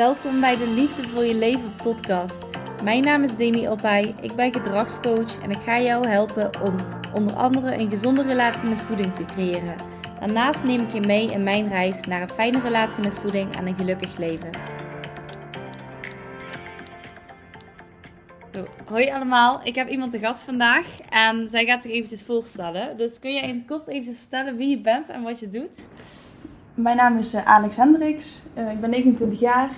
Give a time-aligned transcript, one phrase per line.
[0.00, 2.46] Welkom bij de Liefde voor je leven podcast.
[2.84, 6.74] Mijn naam is Demi Opay, ik ben gedragscoach en ik ga jou helpen om
[7.14, 9.74] onder andere een gezonde relatie met voeding te creëren.
[10.20, 13.66] Daarnaast neem ik je mee in mijn reis naar een fijne relatie met voeding en
[13.66, 14.50] een gelukkig leven.
[18.86, 22.96] Hoi allemaal, ik heb iemand te gast vandaag en zij gaat zich eventjes voorstellen.
[22.96, 25.84] Dus kun je in het kort even vertellen wie je bent en wat je doet?
[26.74, 28.46] Mijn naam is uh, Alex Hendricks.
[28.58, 29.70] Uh, ik ben 29 jaar.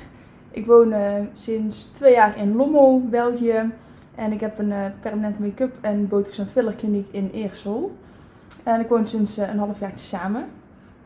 [0.52, 3.70] Ik woon uh, sinds twee jaar in Lommel, België.
[4.14, 7.96] En ik heb een permanente make-up en botox en filler kliniek in Eersel.
[8.62, 10.44] En ik woon sinds een half jaar samen.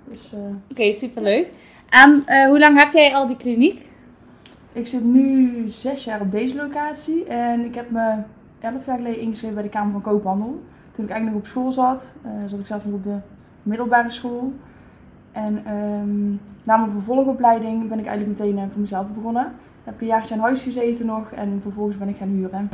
[0.05, 1.49] Dus, Oké, okay, superleuk.
[1.89, 3.87] En hoe lang heb jij al die kliniek?
[4.73, 7.25] Ik zit nu zes jaar op deze locatie.
[7.25, 8.15] En ik heb me
[8.61, 10.63] elf jaar geleden ingeschreven bij de Kamer van Koophandel.
[10.93, 12.13] Toen ik eigenlijk nog op school zat,
[12.47, 13.17] zat ik zelfs nog op de
[13.63, 14.53] middelbare school.
[15.37, 19.53] En um, na mijn vervolgopleiding ben ik eigenlijk meteen uh, voor mezelf begonnen.
[19.85, 22.69] Heb ik een jaartje aan huis gezeten nog en vervolgens ben ik gaan huren.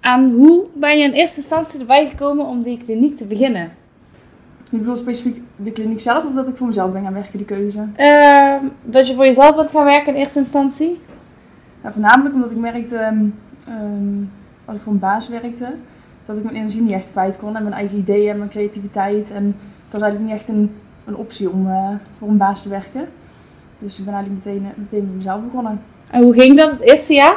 [0.00, 3.72] En hoe ben je in eerste instantie erbij gekomen om die kliniek te beginnen?
[4.70, 7.46] Je bedoelt specifiek de kliniek zelf of dat ik voor mezelf ben gaan werken, die
[7.46, 7.86] keuze?
[7.98, 11.00] Uh, dat je voor jezelf bent gaan werken in eerste instantie?
[11.82, 13.12] Ja, voornamelijk omdat ik merkte,
[13.68, 14.30] um,
[14.64, 15.74] als ik voor een baas werkte,
[16.26, 19.30] dat ik mijn energie niet echt kwijt kon en mijn eigen ideeën en mijn creativiteit.
[19.30, 20.70] En het was eigenlijk niet echt een
[21.04, 21.88] een optie om uh,
[22.18, 23.08] voor een baas te werken.
[23.78, 25.80] Dus ik ben eigenlijk meteen, uh, meteen met mezelf begonnen.
[26.10, 27.36] En hoe ging dat het eerste jaar?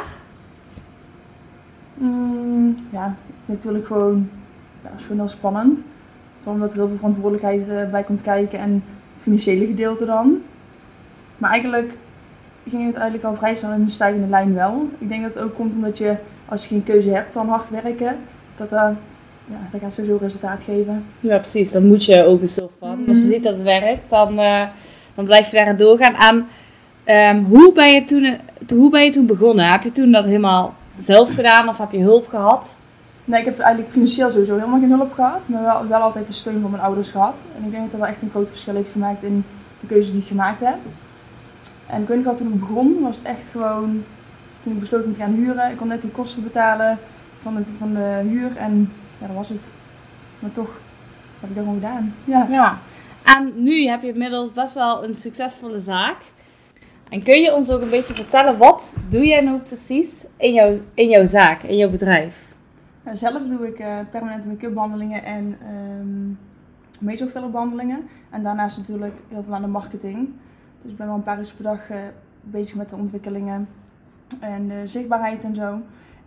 [1.94, 3.14] Mm, ja,
[3.46, 4.28] natuurlijk gewoon,
[4.82, 5.78] ja, is gewoon heel spannend.
[6.44, 8.72] Omdat er heel veel verantwoordelijkheid uh, bij komt kijken en
[9.14, 10.42] het financiële gedeelte dan.
[11.38, 11.92] Maar eigenlijk
[12.68, 14.88] ging het eigenlijk al vrij snel in de stijgende lijn wel.
[14.98, 16.16] Ik denk dat het ook komt omdat je,
[16.48, 18.16] als je geen keuze hebt van hard werken,
[18.56, 18.92] dat dat
[19.50, 21.04] ja, dat gaat sowieso resultaat geven.
[21.20, 21.70] Ja, precies.
[21.70, 23.04] Dan moet je ook een soort van.
[23.08, 23.32] Als je mhm.
[23.32, 24.62] ziet dat het werkt, dan, uh,
[25.14, 26.14] dan blijf je daarin doorgaan.
[26.14, 26.46] En
[27.36, 29.64] um, hoe, ben je toen, hoe ben je toen begonnen?
[29.64, 32.76] Heb je toen dat helemaal zelf gedaan of heb je hulp gehad?
[33.24, 35.40] Nee, ik heb eigenlijk financieel sowieso helemaal geen hulp gehad.
[35.46, 37.34] Maar wel, wel altijd de steun van mijn ouders gehad.
[37.56, 39.44] En ik denk dat dat wel echt een groot verschil heeft gemaakt in
[39.80, 40.76] de keuzes die ik gemaakt heb.
[41.86, 44.04] En ik weet nog toen ik begon, was het echt gewoon...
[44.62, 45.70] Toen ik besloot om te gaan huren.
[45.70, 46.98] Ik kon net die kosten betalen
[47.42, 48.56] van de, van de huur.
[48.56, 49.60] En ja, dat was het.
[50.38, 50.80] Maar toch
[51.40, 52.14] heb ik dat gewoon gedaan.
[52.24, 52.46] Ja.
[52.50, 52.78] ja.
[53.24, 56.16] En nu heb je inmiddels best wel een succesvolle zaak.
[57.08, 60.78] En kun je ons ook een beetje vertellen, wat doe jij nou precies in jouw,
[60.94, 62.46] in jouw zaak, in jouw bedrijf?
[63.02, 65.56] Nou, zelf doe ik uh, permanente make-up behandelingen en
[66.00, 66.38] um,
[66.98, 68.08] mesofiller behandelingen.
[68.30, 70.28] En daarnaast natuurlijk heel veel aan de marketing.
[70.82, 71.96] Dus ik ben wel een paar uur per dag uh,
[72.40, 73.68] bezig met de ontwikkelingen
[74.40, 75.80] en de zichtbaarheid en zo.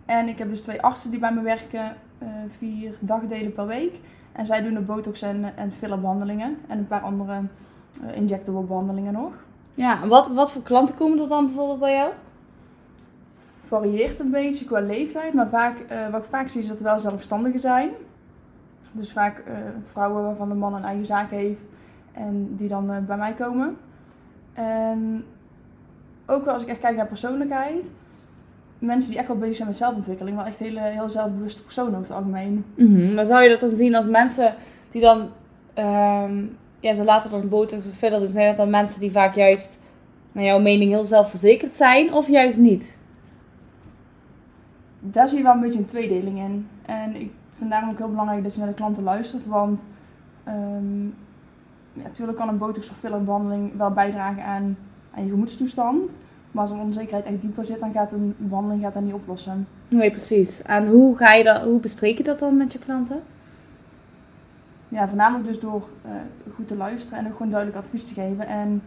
[0.06, 1.96] En ik heb dus twee artsen die bij me werken.
[2.22, 2.28] Eh,
[2.58, 4.00] vier dagdelen per week.
[4.32, 6.56] En zij doen de botox en, en fillerbehandelingen.
[6.68, 7.40] En een paar andere
[8.02, 9.32] uh, injectable behandelingen nog.
[9.74, 12.10] Ja, en wat, wat voor klanten komen er dan bijvoorbeeld bij jou?
[13.66, 15.34] Varieert een beetje qua leeftijd.
[15.34, 17.90] Maar vaak, uh, wat ik vaak zie is dat er wel zelfstandigen zijn.
[18.92, 19.42] Dus vaak
[19.90, 21.64] vrouwen waarvan de man een eigen zaak heeft.
[22.12, 23.76] En die dan bij mij komen.
[24.52, 25.24] En
[26.26, 27.84] ook wel als ik echt kijk naar persoonlijkheid
[28.82, 32.02] mensen die echt wel bezig zijn met zelfontwikkeling, wel echt hele, heel zelfbewuste personen over
[32.02, 32.64] het algemeen.
[32.76, 34.54] Mm Maar zou je dat dan zien als mensen
[34.90, 35.20] die dan,
[35.78, 39.34] um, ja, ze laten dan botox of filler doen, zijn dat dan mensen die vaak
[39.34, 39.78] juist,
[40.32, 42.96] naar jouw mening, heel zelfverzekerd zijn of juist niet?
[45.00, 46.68] Daar zie je wel een beetje een tweedeling in.
[46.86, 49.86] En ik vind daarom ook heel belangrijk dat je naar de klanten luistert, want
[50.48, 51.14] um,
[51.92, 54.76] ja, natuurlijk kan een botox of filler behandeling wel bijdragen aan,
[55.14, 56.10] aan je gemoedstoestand.
[56.52, 59.66] Maar als een onzekerheid echt dieper zit, dan gaat een behandeling gaat dat niet oplossen.
[59.88, 60.62] Nee, precies.
[60.62, 63.20] En hoe, ga je dat, hoe bespreek je dat dan met je klanten?
[64.88, 66.10] Ja, voornamelijk dus door uh,
[66.54, 68.46] goed te luisteren en ook gewoon duidelijk advies te geven.
[68.46, 68.82] En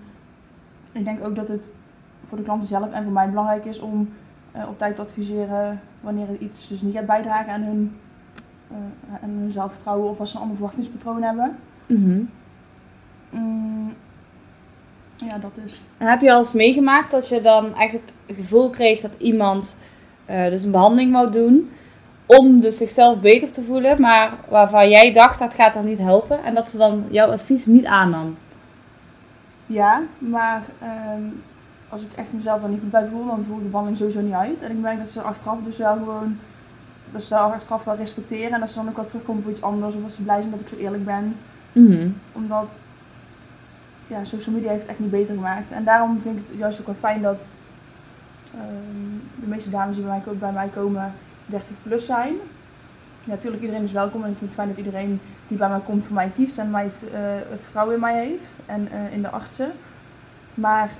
[0.91, 1.71] ik denk ook dat het
[2.27, 4.09] voor de klanten zelf en voor mij belangrijk is om
[4.55, 7.95] uh, op tijd te adviseren wanneer iets dus niet gaat bijdragen aan hun,
[8.71, 8.77] uh,
[9.23, 11.55] aan hun zelfvertrouwen of als ze een ander verwachtingspatroon hebben.
[11.87, 12.29] Mm
[15.15, 15.81] ja, dat is.
[15.97, 19.77] heb je al eens meegemaakt dat je dan echt het gevoel kreeg dat iemand
[20.29, 21.69] uh, dus een behandeling wou doen
[22.25, 26.43] om dus zichzelf beter te voelen, maar waarvan jij dacht dat gaat er niet helpen
[26.43, 28.37] en dat ze dan jouw advies niet aannam?
[29.65, 30.61] Ja, maar
[31.15, 31.43] um,
[31.89, 34.21] als ik echt mezelf er niet goed bij voel, dan voel ik de behandeling sowieso
[34.21, 34.61] niet uit.
[34.61, 36.37] En ik merk dat ze achteraf dus wel gewoon,
[37.11, 39.95] dat ze achteraf wel respecteren en dat ze dan ook wel terugkomen voor iets anders
[39.95, 41.37] of dat ze blij zijn dat ik zo eerlijk ben.
[41.71, 42.75] Mm Omdat
[44.07, 45.71] ja, social media heeft het echt niet beter gemaakt.
[45.71, 47.39] En daarom vind ik het juist ook wel fijn dat
[48.53, 51.13] ehm, de meeste dames die bij mij, bij mij komen
[51.45, 52.33] 30 plus zijn.
[53.23, 55.79] Ja, natuurlijk, iedereen is welkom en ik vind het fijn dat iedereen die bij mij
[55.85, 56.91] komt voor mij kiest en mij, uh,
[57.49, 59.71] het vertrouwen in mij heeft en uh, in de artsen.
[60.53, 60.91] Maar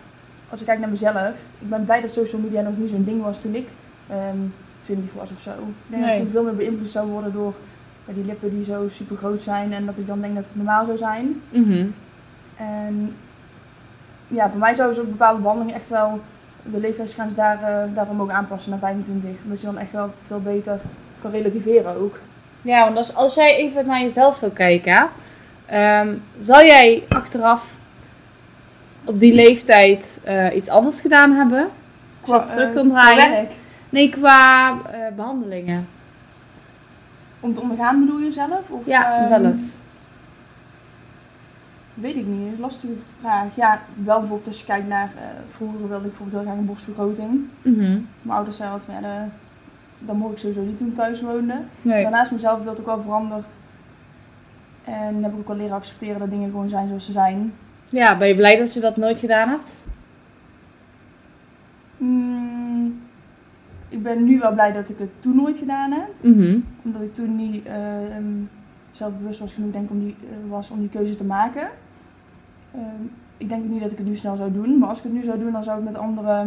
[0.50, 3.22] als ik kijk naar mezelf, ik ben blij dat social media nog niet zo'n ding
[3.22, 3.68] was toen ik
[4.10, 4.38] ehm
[4.86, 5.52] 20 was of zo.
[5.52, 7.54] Ik denk dat ik veel meer beïnvloed zou worden door
[8.08, 10.56] ja, die lippen die zo super groot zijn en dat ik dan denk dat het
[10.56, 11.42] normaal zou zijn.
[11.50, 11.88] Mhm.
[12.58, 13.16] En
[14.28, 16.20] ja, voor mij zouden zo'n bepaalde behandelingen echt wel
[16.64, 19.30] de leeftijdsgrens daar, eh, daarvoor mogen aanpassen naar 25.
[19.44, 20.80] Omdat je dan echt wel veel beter
[21.22, 22.20] kan relativeren ook.
[22.62, 25.08] Ja, want als, als jij even naar jezelf zou kijken,
[25.66, 27.80] ehm, zou jij achteraf
[29.04, 31.68] op die leeftijd eh, iets anders gedaan hebben?
[32.24, 33.32] Terug eh, kon qua draaien?
[33.32, 33.52] werk.
[33.90, 35.88] Nee, qua eh, behandelingen.
[37.40, 38.70] Om te ondergaan bedoel je zelf?
[38.70, 39.56] Of, Ja, ehm, zelf.
[41.96, 43.56] Weet ik niet, lastige vraag.
[43.56, 46.66] Ja, wel bijvoorbeeld als je kijkt naar, eh, vroeger wilde ik bijvoorbeeld heel graag een
[46.66, 47.42] borstvergroting.
[47.62, 47.80] Mhm.
[48.22, 49.30] Mijn ouders van ja, de-
[50.00, 51.54] dat mocht ik sowieso niet toen thuis woonde.
[51.82, 52.02] Nee.
[52.02, 53.48] Daarnaast mezelf beeld ook wel veranderd.
[54.84, 57.54] En heb ik ook wel leren accepteren dat dingen gewoon zijn zoals ze zijn.
[57.90, 59.78] Ja, ben je blij dat je dat nooit gedaan hebt?
[61.98, 63.02] Mm,
[63.90, 66.10] ik ben nu wel blij dat ik het toen nooit gedaan heb.
[66.22, 66.58] Mhm.
[66.84, 68.24] Omdat ik toen niet eh, ehm,
[68.92, 71.68] zelfbewust was genoeg denk om die, eh, was om die keuze te maken.
[72.76, 73.04] Ehm,
[73.38, 74.78] ik denk ook niet dat ik het nu snel zou doen.
[74.78, 76.46] Maar als ik het nu zou doen, dan zou het met andere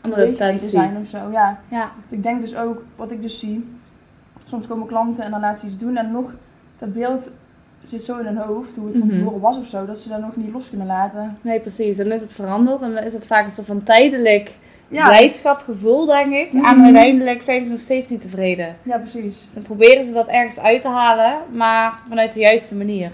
[0.00, 1.18] Andere zijn of zo.
[1.32, 1.58] Ja.
[1.68, 1.90] Ja.
[2.08, 3.68] Ik denk dus ook, wat ik dus zie,
[4.44, 6.30] soms komen klanten en dan laten ze iets doen en nog,
[6.78, 7.30] dat beeld
[7.86, 9.16] zit zo in hun hoofd, hoe het van Mhm.
[9.18, 11.36] tevoren was of zo, dat ze dat nog niet los kunnen laten.
[11.40, 11.96] Nee, precies.
[11.96, 14.56] Dan is het veranderd en dan is het vaak een soort van tijdelijk
[14.88, 16.52] Ja, blijdschap, gevoel, denk ik.
[16.52, 16.64] Mhm.
[16.64, 18.76] En uiteindelijk zijn ze nog steeds niet tevreden.
[18.82, 19.46] ja precies.
[19.54, 23.10] Dan proberen ze dat ergens uit te halen, maar vanuit de juiste manier.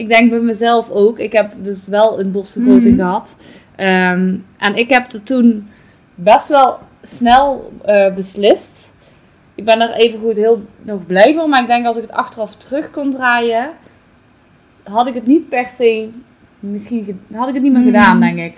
[0.00, 1.18] Ik denk bij mezelf ook.
[1.18, 3.04] Ik heb dus wel een borstvergroting Mhm.
[3.06, 3.36] gehad.
[3.76, 5.68] Ehm, en ik heb er toen
[6.14, 8.92] best wel snel eh, beslist.
[9.54, 11.50] Ik ben er even goed heel nog blij van.
[11.50, 13.70] Maar ik denk als ik het achteraf terug kon draaien,
[14.82, 16.08] had ik het niet per se.
[16.60, 17.90] Misschien had ik het niet meer Mhm.
[17.90, 18.54] gedaan, denk ik.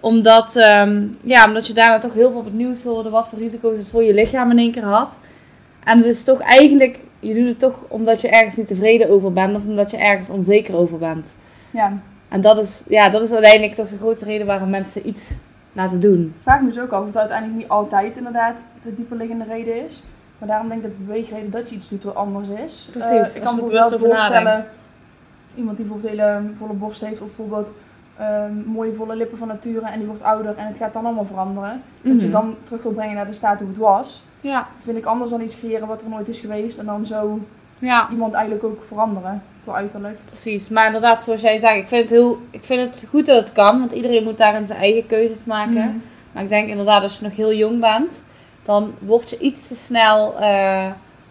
[0.00, 3.38] Omdat, ehm, ja, omdat je daarna toch heel veel op het nieuws hoorde wat voor
[3.38, 5.20] risico's het voor je lichaam in één keer had.
[5.84, 6.98] En is toch eigenlijk,
[7.28, 10.30] je doet het toch omdat je ergens niet tevreden over bent of omdat je ergens
[10.30, 11.26] onzeker over bent.
[11.70, 11.92] Ja,
[12.28, 15.34] En dat is, ja, dat is uiteindelijk toch de grootste reden waarom mensen iets
[15.72, 16.22] laten doen.
[16.36, 19.84] ik vraag me dus ook af of het uiteindelijk niet altijd inderdaad de dieperliggende reden
[19.84, 20.02] is.
[20.38, 22.88] Maar daarom denk ik dat de beweegreden dat je iets doet wel anders is.
[22.90, 24.68] Precies, Eh, als ik kan me wel voorstellen, nadenkt.
[25.54, 27.68] iemand die bijvoorbeeld hele volle borst heeft of bijvoorbeeld
[28.18, 31.24] ehm, mooie volle lippen van nature en die wordt ouder en het gaat dan allemaal
[31.26, 31.82] veranderen.
[32.02, 32.30] Dat je Mhm.
[32.30, 34.24] dan terug wil brengen naar de staat hoe het was.
[34.46, 36.78] Ja, vind ik anders dan iets creëren wat er nooit is geweest.
[36.78, 37.40] En dan zo
[37.78, 39.42] ja, iemand eigenlijk ook veranderen.
[39.64, 40.18] Qua uiterlijk.
[40.24, 40.68] precies.
[40.68, 43.52] Maar inderdaad, zoals jij zegt, ik vind, het heel, ik vind het goed dat het
[43.52, 45.72] kan, want iedereen moet daarin zijn eigen keuzes maken.
[45.72, 45.96] Mhm.
[46.32, 48.22] Maar ik denk inderdaad, als je nog heel jong bent,
[48.62, 50.34] dan word je iets te snel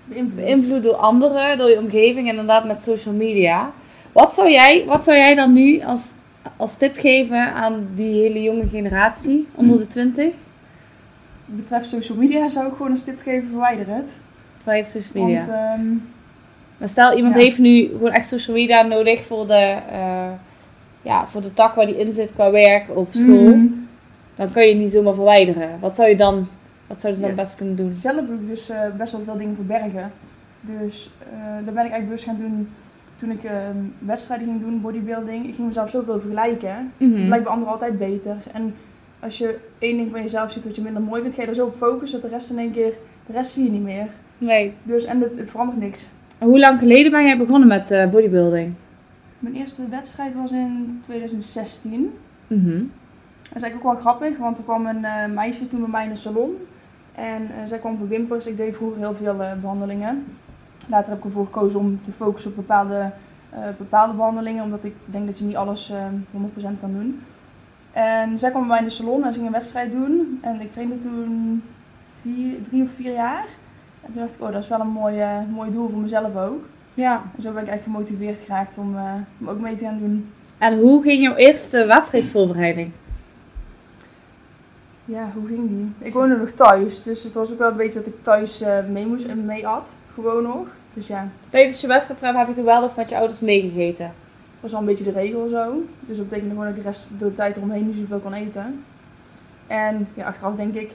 [0.06, 0.36] Beïnvloed.
[0.36, 3.72] beïnvloed door anderen, door je omgeving, inderdaad met social media.
[4.12, 6.14] Wat zou jij, wat zou jij dan nu als,
[6.58, 10.34] als tip geven aan die hele jonge generatie, onder de 20?
[11.46, 14.10] Betreft social media zou ik gewoon een tip geven, verwijder het.
[14.64, 15.46] Het social media.
[15.46, 15.88] Want ehm,
[16.78, 17.40] Maar stel, iemand Ja.
[17.42, 20.28] heeft nu gewoon echt social media nodig voor de, eh,
[21.02, 23.48] ja, voor de tak waar die in zit qua werk of school.
[23.56, 23.66] mhm.
[24.36, 25.70] Dan kan je niet zomaar verwijderen.
[25.80, 26.48] Wat zou je dan,
[26.88, 27.44] wat zouden ze dan Ja.
[27.44, 27.94] best kunnen doen?
[27.96, 30.12] zelf wil ik dus eh, best wel veel dingen verbergen.
[30.62, 31.12] Dus
[31.66, 32.70] daar ben ik eigenlijk bewust gaan doen
[33.20, 35.48] toen ik ehm, wedstrijden ging doen, bodybuilding.
[35.48, 36.92] Ik ging mezelf zoveel vergelijken.
[36.98, 38.36] Het lijkt bij anderen altijd beter.
[38.54, 38.76] En
[39.26, 41.56] als je één ding van jezelf ziet wat je minder mooi vindt, ga je er
[41.56, 42.94] zo op focussen dat de rest in één keer,
[43.26, 44.08] de rest zie je niet meer.
[44.38, 44.74] Nee.
[44.84, 46.06] Dus, en het, het verandert niks.
[46.40, 48.74] Hoe lang geleden ben jij begonnen met eh, bodybuilding?
[49.40, 52.14] Mijn eerste wedstrijd was in 2016.
[52.48, 52.84] Mhm.
[53.50, 56.04] Dat is eigenlijk ook wel grappig, want er kwam een eh, meisje toen bij mij
[56.04, 56.56] in de salon.
[57.16, 58.46] En eh, zij kwam voor wimpers.
[58.46, 60.26] Ik deed vroeger heel veel eh, behandelingen.
[60.88, 63.12] Later heb ik ervoor gekozen om te focussen op bepaalde,
[63.78, 66.06] bepaalde behandelingen, omdat ik denk dat je niet alles eh
[66.76, 67.22] 100% kan doen.
[67.96, 70.40] En zij kwam bij mij in de salon en ze ging een wedstrijd doen.
[70.42, 71.64] En ik trainde toen
[72.22, 73.46] vier, drie of vier jaar.
[74.02, 76.64] En toen dacht ik, oh, dat is wel een mooi, mooi doel voor mezelf ook.
[76.94, 77.22] Ja.
[77.36, 78.98] En zo ben ik eigenlijk gemotiveerd geraakt om,
[79.40, 80.30] om ook mee te gaan doen.
[80.58, 82.92] En hoe ging jouw eerste wedstrijdvoorbereiding?
[85.06, 86.08] Ja, hoe ging die?
[86.08, 88.78] Ik woonde nog thuis, dus het was ook wel een beetje dat ik thuis eh,
[88.92, 89.90] mee moest en mee at.
[90.14, 90.68] Gewoon nog.
[90.94, 94.14] Dus ja, Tijdens je wedstrijdprep heb je toen wel nog met je ouders meegegeten.
[94.62, 95.84] Dat was wel een beetje de regel zo.
[96.00, 98.84] Dus dat betekende gewoon dat ik de rest de tijd eromheen niet zoveel kon eten.
[99.68, 100.92] En ja, achteraf denk ik,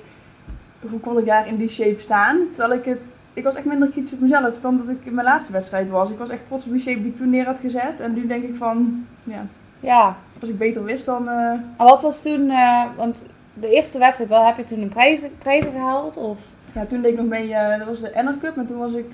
[0.80, 2.38] hoe kon ik daar in die shape staan?
[2.56, 3.00] Terwijl ik het,
[3.34, 6.10] ik was echt minder kritisch op mezelf dan dat ik in mijn laatste wedstrijd was.
[6.10, 8.00] Ik was echt trots op die shape die ik toen neer had gezet.
[8.00, 9.46] En nu denk ik van, ja,
[9.80, 10.16] Ja.
[10.40, 11.28] als ik beter wist dan...
[11.28, 13.24] eh, En wat was toen, eh, want
[13.54, 16.16] de eerste wedstrijd, wel, heb je toen een prijs, prijzen gehaald?
[16.16, 16.38] Of?
[16.74, 18.92] Ja, toen deed ik nog mee, eh, dat was de Enner Cup, maar toen was
[18.92, 19.06] ik,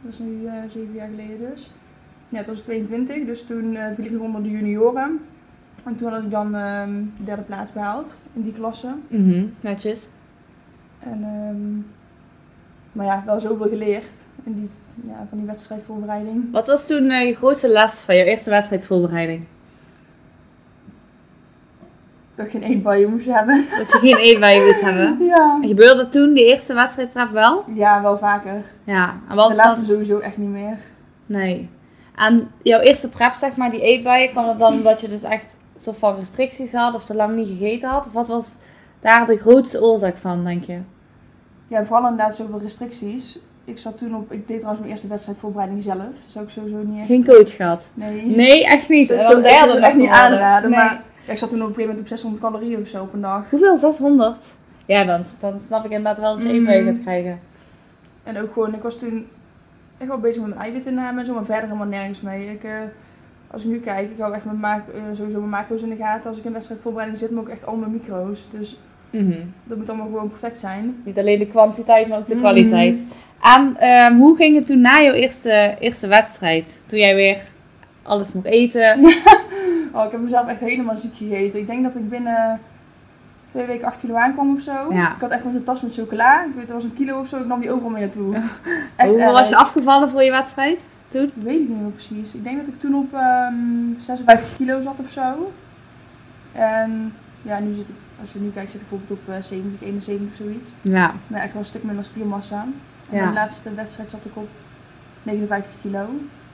[0.00, 1.70] dat was nu zeven jaar geleden dus.
[2.28, 5.20] Ja, toen was ik 22, dus toen eh viel ik onder de junioren.
[5.84, 8.94] En toen had ik dan ehm, de derde plaats behaald in die klasse.
[9.08, 10.08] Mhm, netjes.
[10.98, 11.76] En, ehm,
[12.92, 14.10] maar ja, wel zoveel geleerd
[14.44, 14.68] in die,
[15.10, 16.44] ja, van die wedstrijdvoorbereiding.
[16.52, 19.44] Wat was toen eh, je grootste les van je eerste wedstrijdvoorbereiding?
[22.34, 23.64] Dat ik geen eetbuien moest hebben.
[23.78, 25.18] Dat je geen eetbuien moest hebben.
[25.26, 25.58] Ja.
[25.62, 27.64] En gebeurde toen die eerste wedstrijdprep wel?
[27.74, 28.62] Ja, wel vaker.
[28.84, 29.10] Ja.
[29.10, 29.88] En De was laatste dat...
[29.88, 30.76] sowieso echt niet meer.
[31.26, 31.68] Nee.
[32.18, 35.58] En jouw eerste prep, zeg maar, die eetbuien, kwam dat dan omdat je dus echt
[35.74, 38.06] een soort van restricties had of te lang niet gegeten had?
[38.06, 38.56] Of wat was
[39.00, 40.78] daar de grootste oorzaak van, denk je?
[41.68, 43.38] Ja, vooral inderdaad zoveel restricties.
[43.64, 46.02] Ik zat toen op, ik deed trouwens mijn eerste wedstrijdvoorbereiding zelf.
[46.26, 47.06] Zou ik sowieso niet echt...
[47.06, 47.86] Geen coach gehad?
[47.94, 48.26] Nee.
[48.26, 49.08] Nee, echt niet.
[49.08, 50.70] Dat zou ik echt, niet aanraden.
[50.70, 50.78] Nee.
[50.78, 53.12] Maar ja, ik zat toen op een gegeven moment op 600 calorieën of zo op
[53.12, 53.50] een dag.
[53.50, 53.76] Hoeveel?
[53.76, 54.36] 600?
[54.86, 56.54] Ja, dan, dan snap ik inderdaad wel dat je Mm.
[56.54, 57.40] eetbuien gaat krijgen.
[58.22, 59.26] En ook gewoon, ik was toen
[59.98, 62.50] echt wel bezig met mijn eiwitinname en zo, maar verder helemaal nergens mee.
[62.50, 62.70] Ik, eh,
[63.50, 65.96] als ik nu kijk, ik hou echt mijn maak, eh, sowieso mijn macro's in de
[65.96, 66.28] gaten.
[66.30, 68.48] Als ik in wedstrijdvoorbereiding zit, maar ook echt al mijn micro's.
[68.50, 69.38] Dus Mhm.
[69.64, 71.02] dat moet allemaal gewoon perfect zijn.
[71.04, 72.40] Niet alleen de kwantiteit, maar ook de Mm.
[72.40, 73.00] kwaliteit.
[73.42, 76.82] En ehm, hoe ging het toen na jouw eerste, eerste wedstrijd?
[76.86, 77.36] Toen jij weer
[78.02, 78.98] alles mocht eten?
[79.92, 81.58] Oh, ik heb mezelf echt helemaal ziek gegeten.
[81.58, 82.60] Ik denk dat ik binnen
[83.50, 84.92] twee weken 8 kilo aankwam of zo.
[84.92, 85.14] Ja.
[85.14, 86.44] Ik had echt gewoon zo'n tas met chocola.
[86.44, 87.38] Ik weet, er was een kilo of zo.
[87.38, 88.34] Ik nam die overal mee naartoe.
[88.96, 89.32] Echt Hoe erg.
[89.32, 90.78] was je afgevallen voor je wedstrijd?
[91.08, 91.30] Toen?
[91.34, 92.34] Dat weet ik niet meer precies.
[92.34, 93.54] Ik denk dat ik toen op ehm
[94.02, 95.52] 56 kilo zat of zo.
[96.52, 97.12] En
[97.42, 100.36] ja, nu zit ik, als je nu kijkt, zit ik bijvoorbeeld op eh, 70, 71
[100.36, 100.70] zoiets.
[100.82, 101.12] Ja.
[101.26, 102.62] Maar echt wel een stuk minder spiermassa.
[103.10, 103.22] En Ja.
[103.22, 104.48] mijn laatste wedstrijd zat ik op
[105.22, 106.00] 59 kilo.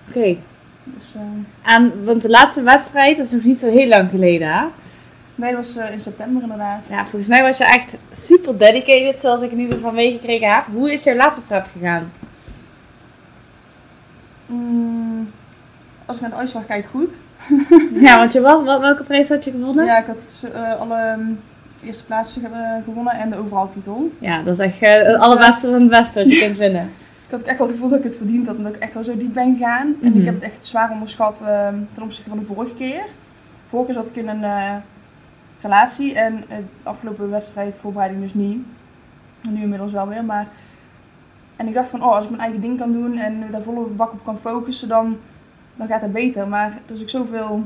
[0.09, 0.37] Oké.
[0.85, 4.65] Dus eh, En, want de laatste wedstrijd is nog niet zo heel lang geleden, hè?
[5.35, 6.81] Nee, dat was in september inderdaad.
[6.91, 10.65] Ja, volgens mij was je echt super dedicated, zoals ik in ieder geval meegekregen heb.
[10.73, 12.13] Hoe is jouw laatste prep gegaan?
[14.47, 15.31] Mm,
[16.07, 17.11] als ik naar de uitslag kijk, goed.
[18.07, 19.85] Ja, want je, wat, wat, welke prijs had je gewonnen?
[19.85, 21.21] Ja, ik had eh, alle ehm,
[21.85, 24.11] eerste plaatsen eh, gewonnen en de overal titel.
[24.19, 26.91] Ja, dat is echt eh, het allerbeste van het beste wat je kunt vinden.
[27.27, 29.05] Ik had echt wel het gevoel dat ik het verdiend had, omdat ik echt wel
[29.05, 29.95] zo diep ben gegaan.
[30.03, 30.19] En Mhm.
[30.19, 33.03] ik heb het echt zwaar onderschat ehm, ten opzichte van de vorige keer.
[33.69, 34.45] Vorige keer zat ik in een
[35.65, 38.67] relatie en de afgelopen wedstrijd voorbereiding dus niet.
[39.49, 40.47] Nu inmiddels wel weer, maar...
[41.57, 43.87] En ik dacht van, oh, als ik mijn eigen ding kan doen en daar volle
[43.87, 45.17] bak op kan focussen, dan,
[45.75, 46.49] dan gaat het beter.
[46.49, 47.63] Maar er is ook zoveel...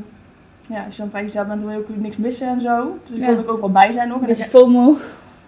[0.66, 2.98] Ja, als je dan vrijgesteld bent, dan wil je ook niks missen en zo.
[3.06, 3.26] Dus ik Ja.
[3.26, 4.20] wilde ook overal bij zijn nog.
[4.20, 4.96] Beetje FOMO.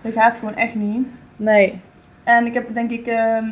[0.03, 1.07] dat gaat gewoon echt niet.
[1.37, 1.81] Nee.
[2.25, 3.45] En ik heb denk ik ehm,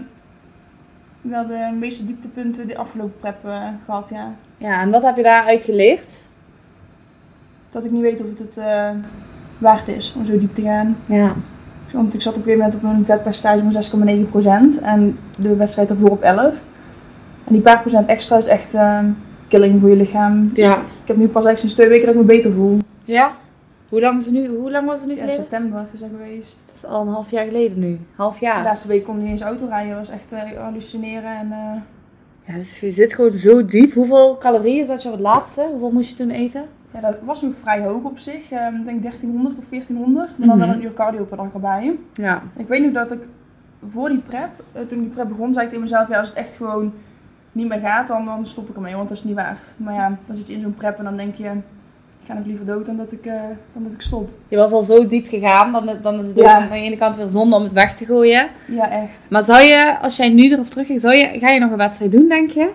[1.21, 4.33] wel de meeste dieptepunten de afgelopen prep eh, gehad, ja.
[4.59, 6.11] Ja, en wat heb je daaruit geleerd?
[7.71, 8.91] Dat ik niet weet of het het eh,
[9.59, 10.97] waard is om zo diep te gaan.
[11.09, 11.33] Ja.
[11.93, 15.89] Want ik zat op een gegeven moment op een vetpercentage van 6,9% en de wedstrijd
[15.89, 16.55] daarvoor op 11.
[17.45, 19.07] En die paar procent extra is echt ehm,
[19.49, 20.51] killing voor je lichaam.
[20.55, 20.73] Ja.
[20.77, 22.79] Ik heb nu pas eigenlijk sinds twee weken dat ik me beter voel.
[23.05, 23.33] Ja?
[23.89, 25.41] Hoe lang, is het nu, hoe lang was het nu Ja, geleden?
[25.41, 26.57] september is dat geweest.
[26.67, 27.99] Dat is al een half jaar geleden nu.
[28.17, 28.63] Half De jaar.
[28.65, 29.97] laatste week kon ik niet eens auto rijden.
[29.97, 31.49] Was echt eh, hallucineren en...
[32.45, 33.93] Ja, dus je zit gewoon zo diep.
[33.93, 35.67] Hoeveel calorieën zat je op het laatste?
[35.71, 36.63] Hoeveel moest je toen eten?
[36.95, 38.51] Ja, dat was nog vrij hoog op zich.
[38.51, 40.39] Ehm, ik denk 1300 of 1400.
[40.39, 40.67] Maar dan Mhm.
[40.67, 41.97] wel een uur cardio per dag erbij.
[42.15, 42.43] Ja.
[42.57, 43.21] Ik weet nog dat ik
[43.93, 46.39] voor die prep, eh, toen die prep begon, zei ik tegen mezelf: ja, als het
[46.39, 46.93] echt gewoon
[47.53, 49.65] niet meer gaat, dan, dan stop ik ermee, want dat is niet waard.
[49.77, 51.45] Maar ja, dan zit je in zo'n prep en dan denk je:
[52.23, 53.33] ik ga nog liever dood dan dat ik, eh,
[53.73, 54.29] dan dat ik stop.
[54.49, 56.55] Je was al zo diep gegaan, dan, dan is het Ja.
[56.55, 58.49] aan de ene kant weer zonde om het weg te gooien.
[58.67, 59.19] Ja, echt.
[59.31, 62.13] Maar zou je, als jij nu erop teruggaat, zou je, ga je nog een wedstrijd
[62.13, 62.71] doen, denk je?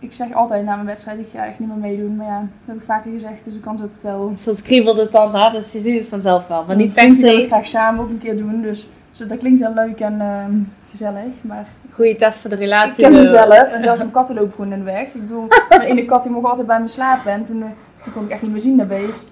[0.00, 2.16] Ik zeg altijd na mijn wedstrijd: ik ga echt niet meer meedoen.
[2.16, 4.32] Maar ja, dat heb ik vaker gezegd, dus de kans dat het wel.
[4.36, 6.64] Zoals kriebelde het dan, dus je ziet het vanzelf wel.
[6.66, 9.28] Maar niet per vriend wil het se graag samen ook een keer doen, dus, dus
[9.28, 10.52] dat klinkt heel leuk en ehm,
[10.90, 11.32] gezellig.
[11.40, 13.04] Maar goede test voor de Ik relatie.
[13.04, 15.02] ken de- mezelf en zelfs mijn katten lopen gewoon in de weg.
[15.02, 17.68] Ik bedoel, mijn ene kat die mocht altijd bij me slapen en toen, eh,
[18.04, 19.30] toen kon ik echt niet meer zien, dat beest.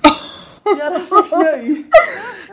[0.79, 1.77] Ja, dat is echt sneu.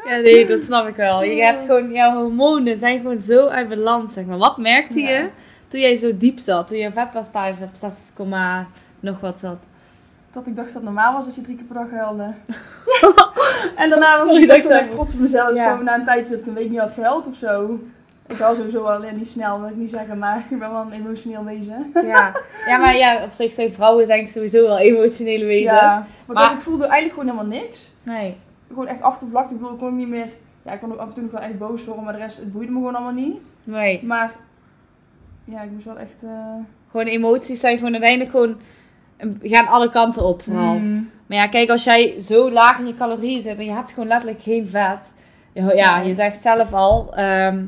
[0.06, 1.24] Ja, nee, dat snap ik wel.
[1.24, 4.38] Je hebt gewoon, jouw hormonen zijn gewoon zo uit balans, zeg maar.
[4.38, 5.24] Wat merkte je Ja.
[5.68, 6.68] Toen jij zo diep zat?
[6.68, 8.14] Toen je vetpercentage op 6,
[9.00, 9.58] nog wat zat?
[10.34, 12.24] Dat ik dacht dat het normaal was dat je drie keer per dag huilde.
[13.82, 15.56] en daarna was Sorry ik echt echt trots op mezelf.
[15.56, 15.78] Ja.
[15.78, 17.80] Zo na een tijdje dat ik een week niet had gehuild of zo.
[18.28, 20.82] Ik huil sowieso wel alleen niet snel, wil ik niet zeggen, maar ik ben wel
[20.82, 21.92] een emotioneel wezen.
[21.94, 22.34] Ja.
[22.68, 25.80] ja, maar ja, op zich zijn vrouwen denk ik sowieso wel emotionele wezens.
[25.80, 27.90] Ja, maar, Maar- ik voelde eigenlijk gewoon helemaal niks.
[28.04, 28.38] Nee.
[28.68, 29.52] Gewoon echt afgevlakt.
[29.52, 30.28] Ik bedoel, ik kon ook niet meer...
[30.62, 32.38] Ja, ik kon ook af en toe nog wel echt boos worden, maar de rest,
[32.38, 33.38] het boeide me gewoon allemaal niet.
[33.64, 34.00] Nee.
[34.04, 34.32] Maar
[35.46, 36.24] ja, ik moest wel echt...
[36.24, 36.54] eh,
[36.92, 38.58] Gewoon emoties zijn gewoon uiteindelijk gewoon...
[39.42, 40.78] gaan alle kanten op vooral.
[40.78, 43.90] mm, Maar ja, kijk, als jij zo laag in je calorieën zit en je hebt
[43.92, 45.12] gewoon letterlijk geen vet.
[45.54, 47.64] Ja, ja je zegt zelf al, ehm,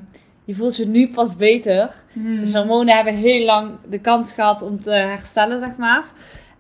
[0.46, 1.94] je voelt je nu pas beter.
[2.14, 2.40] mm.
[2.40, 6.04] Dus hormonen hebben heel lang de kans gehad om te herstellen, zeg maar.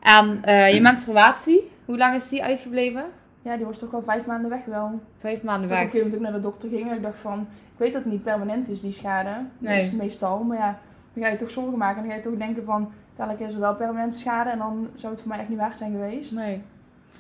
[0.01, 3.03] En eh, je menstruatie, Hoe lang is die uitgebleven?
[3.41, 4.99] Ja, die was toch al vijf maanden weg wel.
[5.19, 5.93] Vijf maanden Toen ik op weg.
[5.93, 7.39] een gegeven moment ook naar de dokter ging en ik dacht van,
[7.73, 9.29] ik weet dat het niet permanent is die schade.
[9.29, 9.81] Dat Nee.
[9.81, 10.79] is het meestal, maar ja,
[11.19, 13.53] dan ga je toch zorgen maken en dan ga je toch denken van, dadelijk is
[13.53, 16.31] er wel permanente schade en dan zou het voor mij echt niet waard zijn geweest.
[16.31, 16.61] Nee.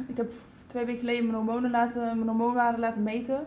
[0.07, 0.31] Ik heb
[0.67, 3.39] twee weken geleden mijn hormonen laten, mijn hormoonwaarde laten meten,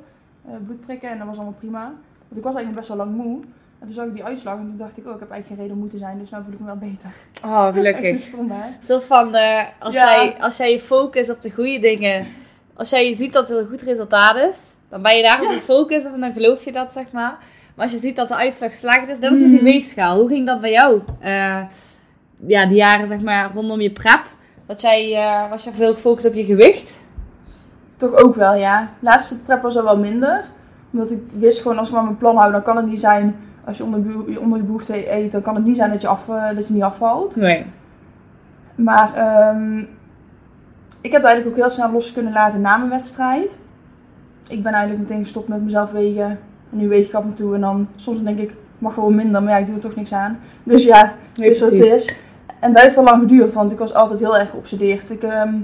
[0.47, 1.83] eh, bloed prikken en dat was allemaal prima.
[2.29, 3.41] Want ik was eigenlijk best wel lang moe.
[3.79, 5.57] En toen zag ik die uitslag en toen dacht ik, oh, ik heb eigenlijk geen
[5.57, 7.11] reden om moe te zijn, dus nu voel ik me wel beter.
[7.45, 8.23] Oh, gelukkig.
[8.25, 8.69] zo stom, hè?
[8.83, 10.05] Zo van, eh, als, Ja.
[10.15, 12.27] jij, als jij je focust op de goede dingen,
[12.75, 15.53] als jij ziet dat het een goed resultaat is, dan ben je daar op Ja.
[15.53, 17.39] je focus en dan geloof je dat, zeg maar.
[17.81, 19.65] Maar als je ziet dat de uitslag slecht is, dat is met die Mhm.
[19.65, 20.19] weegschaal.
[20.19, 21.01] Hoe ging dat bij jou?
[21.19, 21.59] Eh,
[22.47, 24.23] ja, die jaren, zeg maar, rondom je prep.
[24.67, 26.99] Dat jij, eh, was je veel gefocust op je gewicht?
[27.97, 28.89] Toch ook wel, ja.
[28.99, 30.45] Laatste prep was al wel minder.
[30.93, 33.37] Omdat ik wist gewoon, als ik maar mijn plan hou, dan kan het niet zijn,
[33.65, 36.09] als je onder, je- onder je behoefte eet, dan kan het niet zijn dat je,
[36.09, 37.37] af, eh, dat je niet afvalt.
[37.37, 37.67] Nee.
[38.75, 39.79] Maar ehm,
[41.01, 43.59] ik heb eigenlijk ook heel snel los kunnen laten na mijn wedstrijd.
[44.49, 46.39] Ik ben eigenlijk meteen gestopt met mezelf wegen.
[46.71, 49.43] En nu weeg ik af en toe en dan soms denk ik, mag wel minder,
[49.43, 50.39] maar ja, ik doe er toch niks aan.
[50.63, 52.17] Dus ja, het is wat het is.
[52.61, 55.11] En dat heeft wel lang geduurd, want ik was altijd heel erg geobsedeerd.
[55.11, 55.55] Ik, ehm,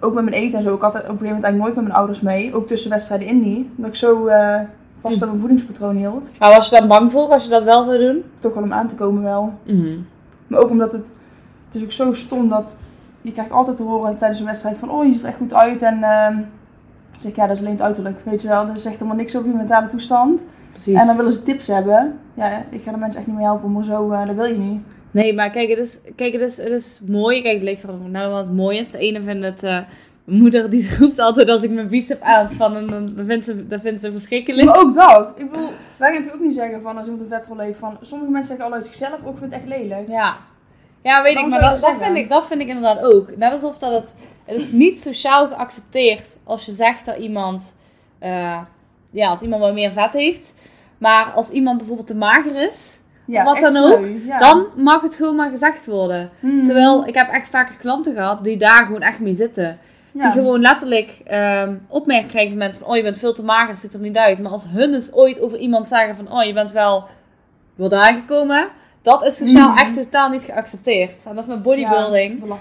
[0.00, 1.84] ook met mijn eten en zo, ik had op een gegeven moment eigenlijk nooit met
[1.84, 2.54] mijn ouders mee.
[2.54, 3.68] Ook tussen wedstrijden in niet.
[3.76, 4.60] Dat ik zo eh,
[5.00, 6.30] vast aan mijn voedingspatroon hield.
[6.38, 8.24] Maar was je dan bang voor als je dat wel zou doen?
[8.38, 9.52] Toch wel om aan te komen wel.
[9.62, 9.98] Mhm.
[10.46, 11.12] Maar ook omdat het,
[11.66, 12.74] het is ook zo stom dat
[13.20, 15.54] je krijgt altijd te horen tijdens een wedstrijd van, oh je ziet er echt goed
[15.54, 15.82] uit.
[15.82, 16.38] En ehm,
[17.18, 18.66] zeg ik, ja dat is alleen het uiterlijk, weet je wel.
[18.66, 20.42] Dat zegt helemaal niks over je mentale toestand.
[20.72, 21.00] Precies.
[21.00, 22.18] En dan willen ze tips hebben.
[22.34, 24.58] Ja, ik ga de mensen echt niet mee helpen, maar zo, eh, dat wil je
[24.58, 24.80] niet.
[25.10, 27.42] Nee, maar kijk, het is, kijk, het is, het is mooi.
[27.42, 28.90] Kijk, het er ook naar wat mooi is.
[28.90, 29.62] De ene vindt het...
[29.62, 29.78] eh,
[30.26, 32.76] moeder die roept altijd als ik mijn bicep aanspan.
[32.76, 34.68] En dan vindt ze, dat vindt ze verschrikkelijk.
[34.68, 35.32] Maar ook dat.
[35.36, 37.96] Ik bedoel, wij gaan natuurlijk ook niet zeggen van als iemand een vetrol heeft van,
[38.00, 40.08] sommige mensen zeggen al uit zichzelf, ook ik vind het echt lelijk.
[40.08, 40.36] Ja.
[41.02, 41.46] Ja, weet ik.
[41.46, 43.36] Maar dat, dat, vind ik, dat vind ik inderdaad ook.
[43.36, 44.14] Net alsof dat het...
[44.46, 47.74] Het is niet sociaal geaccepteerd als je zegt dat iemand...
[48.18, 48.60] eh,
[49.10, 50.54] ja, als iemand wat meer vet heeft.
[50.98, 52.98] Maar als iemand bijvoorbeeld te mager is...
[53.26, 54.38] Ja, Wat dan ook, ja.
[54.38, 56.30] Dan mag het gewoon maar gezegd worden.
[56.40, 56.64] Hmm.
[56.64, 59.78] Terwijl ik heb echt vaker klanten gehad die daar gewoon echt mee zitten.
[60.12, 60.22] ja.
[60.22, 62.90] Die gewoon letterlijk ehm opmerkingen krijgen van mensen van...
[62.90, 64.38] Oh, je bent veel te mager, het ziet er niet uit.
[64.38, 66.32] Maar als hun dus ooit over iemand zeggen van...
[66.32, 67.04] Oh, je bent wel
[67.74, 68.68] wel aangekomen.
[69.06, 69.78] Dat is sociaal Mhm.
[69.78, 71.10] echt totaal niet geaccepteerd.
[71.24, 72.42] En dat is met bodybuilding.
[72.46, 72.56] Ja.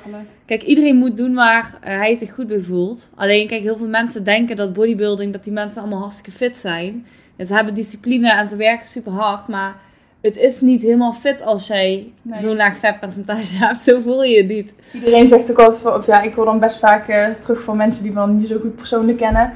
[0.45, 3.09] Kijk, iedereen moet doen waar eh, hij zich goed bij voelt.
[3.15, 5.33] Alleen, kijk, heel veel mensen denken dat bodybuilding...
[5.33, 7.05] Dat die mensen allemaal hartstikke fit zijn.
[7.35, 9.47] En ze hebben discipline en ze werken super hard.
[9.47, 9.75] Maar
[10.21, 12.39] het is niet helemaal fit als jij Nee.
[12.39, 13.81] zo'n laag vetpercentage hebt.
[13.81, 14.73] Zo voel je het niet.
[14.93, 17.77] Iedereen zegt ook altijd, van, of ja, ik hoor dan best vaak eh, terug van
[17.77, 19.53] mensen die me dan niet zo goed persoonlijk kennen.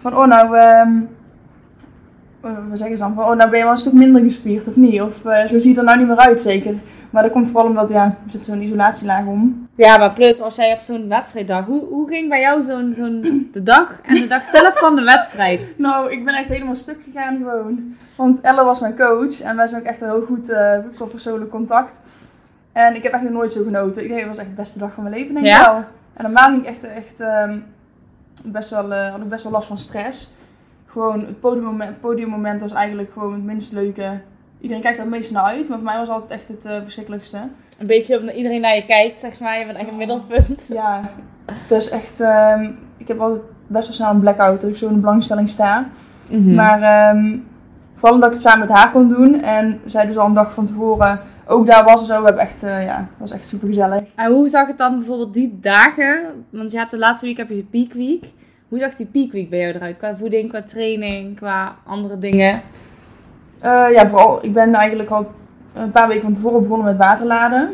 [0.00, 0.90] Van, oh nou, ehm
[2.42, 3.14] eh, wat zeggen ze dan?
[3.14, 5.02] Van, oh nou ben je wel een stuk minder gespierd of niet?
[5.02, 6.74] Of eh, zo ziet er nou niet meer uit zeker.
[7.10, 9.68] Maar dat komt vooral omdat, ja, er zit zo'n isolatielaag om.
[9.74, 11.64] Ja, maar plus als jij op zo'n wedstrijddag...
[11.66, 15.02] Hoe, hoe ging bij jou zo'n zo'n de dag en de dag zelf van de
[15.02, 15.72] wedstrijd?
[15.76, 17.96] Nou, ik ben echt helemaal stuk gegaan gewoon.
[18.16, 21.50] Want Elle was mijn coach en wij zijn ook echt heel goed eh qua persoonlijk
[21.50, 21.92] contact.
[22.72, 24.02] En ik heb echt nog nooit zo genoten.
[24.02, 25.72] Ik denk, het was echt de beste dag van mijn leven, denk ik Ja?
[25.72, 25.84] wel.
[26.14, 27.58] En normaal ging ik echt, echt ehm,
[28.44, 30.34] best wel, eh, had ik best wel last van stress.
[30.92, 34.20] Gewoon het podiummoment, podiummoment was eigenlijk gewoon het minst leuke.
[34.60, 36.64] Iedereen kijkt er het meest naar uit, maar voor mij was het altijd echt het
[36.64, 37.38] eh, verschrikkelijkste.
[37.78, 39.58] Een beetje of iedereen naar je kijkt, zeg maar.
[39.58, 40.68] Je bent echt een middelpunt.
[40.72, 41.10] Ja,
[41.44, 42.20] het is echt...
[42.20, 45.48] ehm, ik heb altijd best wel snel een blackout dat ik zo in de belangstelling
[45.48, 45.88] sta.
[46.28, 46.54] Mhm.
[46.54, 47.38] Maar ehm,
[47.94, 49.42] vooral omdat ik het samen met haar kon doen.
[49.42, 52.18] En zij dus al een dag van tevoren ook daar was en zo.
[52.18, 54.02] We hebben echt, eh, ja, het was echt super gezellig.
[54.14, 56.22] En hoe zag het dan bijvoorbeeld die dagen?
[56.50, 58.24] Want je hebt de laatste week heb je de peak week.
[58.72, 59.96] Hoe zag die peak week bij jou eruit?
[59.96, 62.60] Qua voeding, qua training, qua andere dingen?
[63.60, 65.30] Eh, ja, vooral, ik ben eigenlijk al
[65.74, 67.70] een paar weken van tevoren begonnen met waterladen.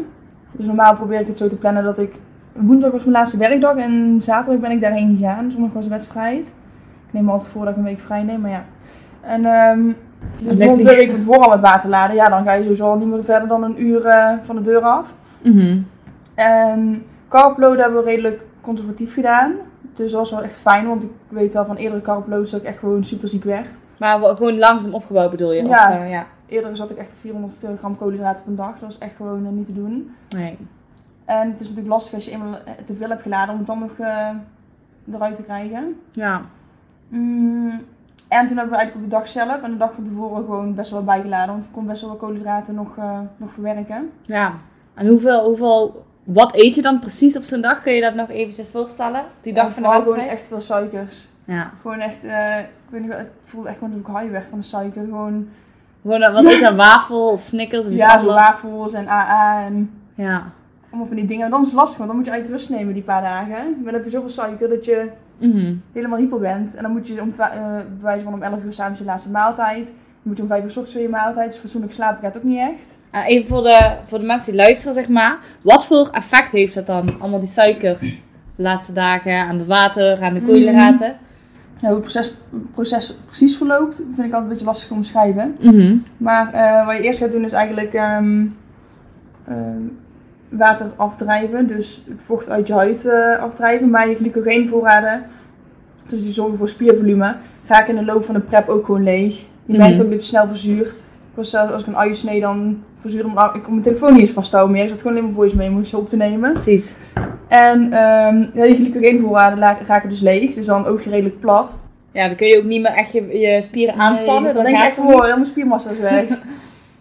[0.52, 2.14] Dus normaal probeer ik het zo te plannen dat ik...
[2.52, 5.52] Woensdag was mijn laatste werkdag en zaterdag ben ik daarheen gegaan.
[5.52, 6.46] Zondag was de wedstrijd.
[7.06, 8.64] Ik neem altijd voor dat ik een week vrij neem, maar ja.
[9.20, 9.86] En ehm
[10.38, 10.66] dus Lekker.
[10.66, 12.16] rond twee weken van tevoren al met waterladen.
[12.16, 14.62] Ja, dan ga je sowieso al niet meer verder dan een uur eh, van de
[14.62, 15.14] deur af.
[15.42, 15.78] Mhm.
[16.34, 19.54] En carploaden hebben we redelijk conservatief gedaan.
[19.98, 22.66] Dus dat was wel echt fijn, want ik weet wel van eerdere carploads dat ik
[22.66, 23.68] echt gewoon super ziek werd.
[23.98, 25.64] Maar gewoon langzaam opgebouwd bedoel je?
[25.64, 25.88] Ja.
[25.88, 26.26] Of, eh, ja.
[26.46, 28.78] Eerder zat ik echt op 400 gram koolhydraten per dag.
[28.78, 30.14] Dat is echt gewoon eh, niet te doen.
[30.28, 30.58] Nee.
[31.24, 33.66] En het is natuurlijk lastig als je eenmaal eh, te veel hebt geladen om het
[33.66, 33.98] dan nog
[35.12, 36.00] eruit te krijgen.
[36.12, 36.42] Ja.
[37.08, 37.84] Mm,
[38.28, 40.74] en toen hebben we eigenlijk op de dag zelf en de dag van tevoren gewoon
[40.74, 41.54] best wel bijgeladen.
[41.54, 42.96] Want ik kon best wel wat koolhydraten nog,
[43.36, 44.10] nog verwerken.
[44.22, 44.54] Ja.
[44.94, 47.82] En hoeveel, hoeveel, wat eet je dan precies op zo'n dag?
[47.82, 49.22] Kun je dat nog eventjes voorstellen?
[49.40, 50.14] Die dag van de wedstrijd?
[50.18, 51.28] gewoon echt veel suikers.
[51.44, 51.70] Ja.
[51.80, 54.58] Gewoon echt, eh, ik weet niet, het voelde echt gewoon alsof ik high werd van
[54.58, 55.02] de suiker.
[55.04, 55.48] Gewoon
[56.02, 60.42] Gewoon, wat is dat, wafel of Snickers of Ja, zo wafels en AA en, Ja.
[60.90, 61.44] allemaal van die dingen.
[61.44, 63.54] En dan is het lastig, want dan moet je eigenlijk rust nemen die paar dagen.
[63.74, 65.74] Maar dan heb je zoveel suiker dat je Mhm.
[65.92, 66.74] helemaal hyper bent.
[66.74, 69.30] En dan moet je om, eh, bij wijze van om 11 uur s'avonds je laatste
[69.30, 69.88] maaltijd.
[70.22, 71.50] Dan moet je om 5 uur ochtends weer je maaltijd.
[71.50, 72.98] Dus fatsoenlijk slapen gaat ook niet echt.
[73.10, 75.38] En even voor de, voor de mensen die luisteren, zeg maar.
[75.62, 77.20] Wat voor effect heeft dat dan?
[77.20, 78.22] Allemaal die suikers.
[78.56, 81.16] De laatste dagen aan het water, aan de koolhydraten.
[81.80, 82.34] Ja, hoe het proces,
[82.72, 85.56] proces precies verloopt, vind ik altijd een beetje lastig te omschrijven.
[85.60, 85.96] Mhm.
[86.16, 88.46] Maar eh, wat je eerst gaat doen is eigenlijk ehm,
[89.48, 89.82] ehm,
[90.48, 91.66] water afdrijven.
[91.66, 93.90] Dus het vocht uit je huid eh, afdrijven.
[93.90, 95.22] Maar je glycogeenvoorraden,
[96.08, 99.02] dus die zorgen voor spiervolume, ga ik in de loop van de prep ook gewoon
[99.02, 99.44] leeg.
[99.68, 99.82] Je Mhm.
[99.82, 100.88] merkt ook dat je snel verzuurt.
[101.30, 104.12] Ik was zelfs als ik een ui snee, dan verzuurde mijn Ik kon mijn telefoon
[104.12, 104.82] niet eens vasthouden meer.
[104.82, 106.52] Ik zat gewoon alleen mijn voice memos op te nemen.
[106.52, 106.96] Precies.
[107.48, 110.54] En ehm ja, je glycogeenvoorraden raken dus leeg.
[110.54, 111.76] Dus dan ook redelijk plat.
[112.12, 114.42] Ja, dan kun je ook niet meer echt je, je spieren aanspannen.
[114.42, 116.24] Nee, dan denk je gaat echt wow, mijn spiermassa is weg.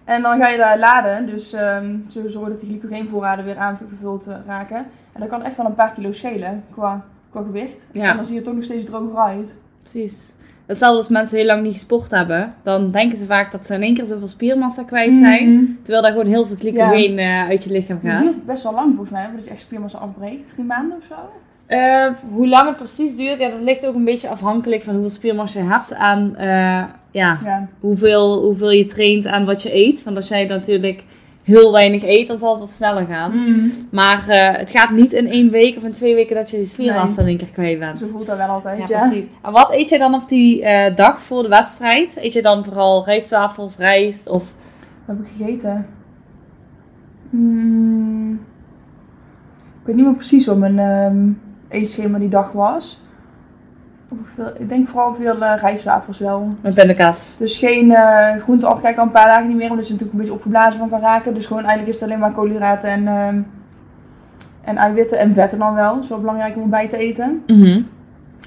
[0.06, 1.49] en dan ga je daar laden, dus
[2.10, 4.86] zo zorgen dat die glycogeenvoorraden weer aangevuld eh, raken.
[5.13, 7.86] En dat kan echt wel een paar kilo schelen qua, qua gewicht.
[7.91, 8.10] Ja.
[8.10, 9.56] En dan zie je het ook nog steeds droger uit.
[9.82, 10.34] Precies.
[10.67, 12.53] Hetzelfde als mensen heel lang niet gesport hebben.
[12.63, 15.53] Dan denken ze vaak dat ze in één keer zoveel spiermassa kwijt zijn.
[15.53, 15.63] Mhm.
[15.84, 18.21] Terwijl daar gewoon heel veel glycogeen eh, uit je lichaam Het gaat.
[18.21, 20.49] duurt best wel lang volgens mij, voordat je echt spiermassa afbreekt.
[20.53, 21.15] Drie maanden of zo?
[21.65, 25.12] Eh, hoe lang het precies duurt, ja, dat ligt ook een beetje afhankelijk van hoeveel
[25.12, 25.93] spiermassa je hebt.
[25.93, 26.47] Aan eh,
[27.12, 27.67] ja, Ja.
[27.80, 30.03] hoeveel, hoeveel je traint aan wat je eet.
[30.03, 31.03] Want als jij natuurlijk
[31.47, 33.31] heel weinig eet, dan zal het wat sneller gaan.
[33.31, 33.69] Mhm.
[33.91, 36.65] Maar eh, het gaat niet in één week of in twee weken dat je die
[36.65, 37.99] spiermassa in één keer kwijt bent.
[37.99, 39.07] Zo voelt dat wel altijd, Ja, ja.
[39.07, 39.27] precies.
[39.41, 42.17] En wat eet je dan op die eh, dag voor de wedstrijd?
[42.17, 44.53] Eet je dan vooral rijstwafels, rijst of...
[45.05, 45.88] Wat heb ik gegeten?
[47.29, 48.33] Hmm.
[49.79, 53.01] Ik weet niet meer precies wat mijn ehm eetschema die dag was.
[54.19, 56.47] Ik veel- Ik denk vooral veel eh rijstwafels wel.
[56.62, 57.34] Met pindakaas.
[57.38, 59.93] Dus geen eh groente altijd kijk ik al een paar dagen niet meer, omdat je
[59.93, 61.34] natuurlijk een beetje opgeblazen van kan raken.
[61.34, 63.39] Dus gewoon eigenlijk is het alleen maar koolhydraten en, ehm,
[64.63, 65.99] en eiwitten en vetten dan wel.
[66.10, 67.43] Wel belangrijk om erbij te eten.
[67.47, 67.82] Mhm.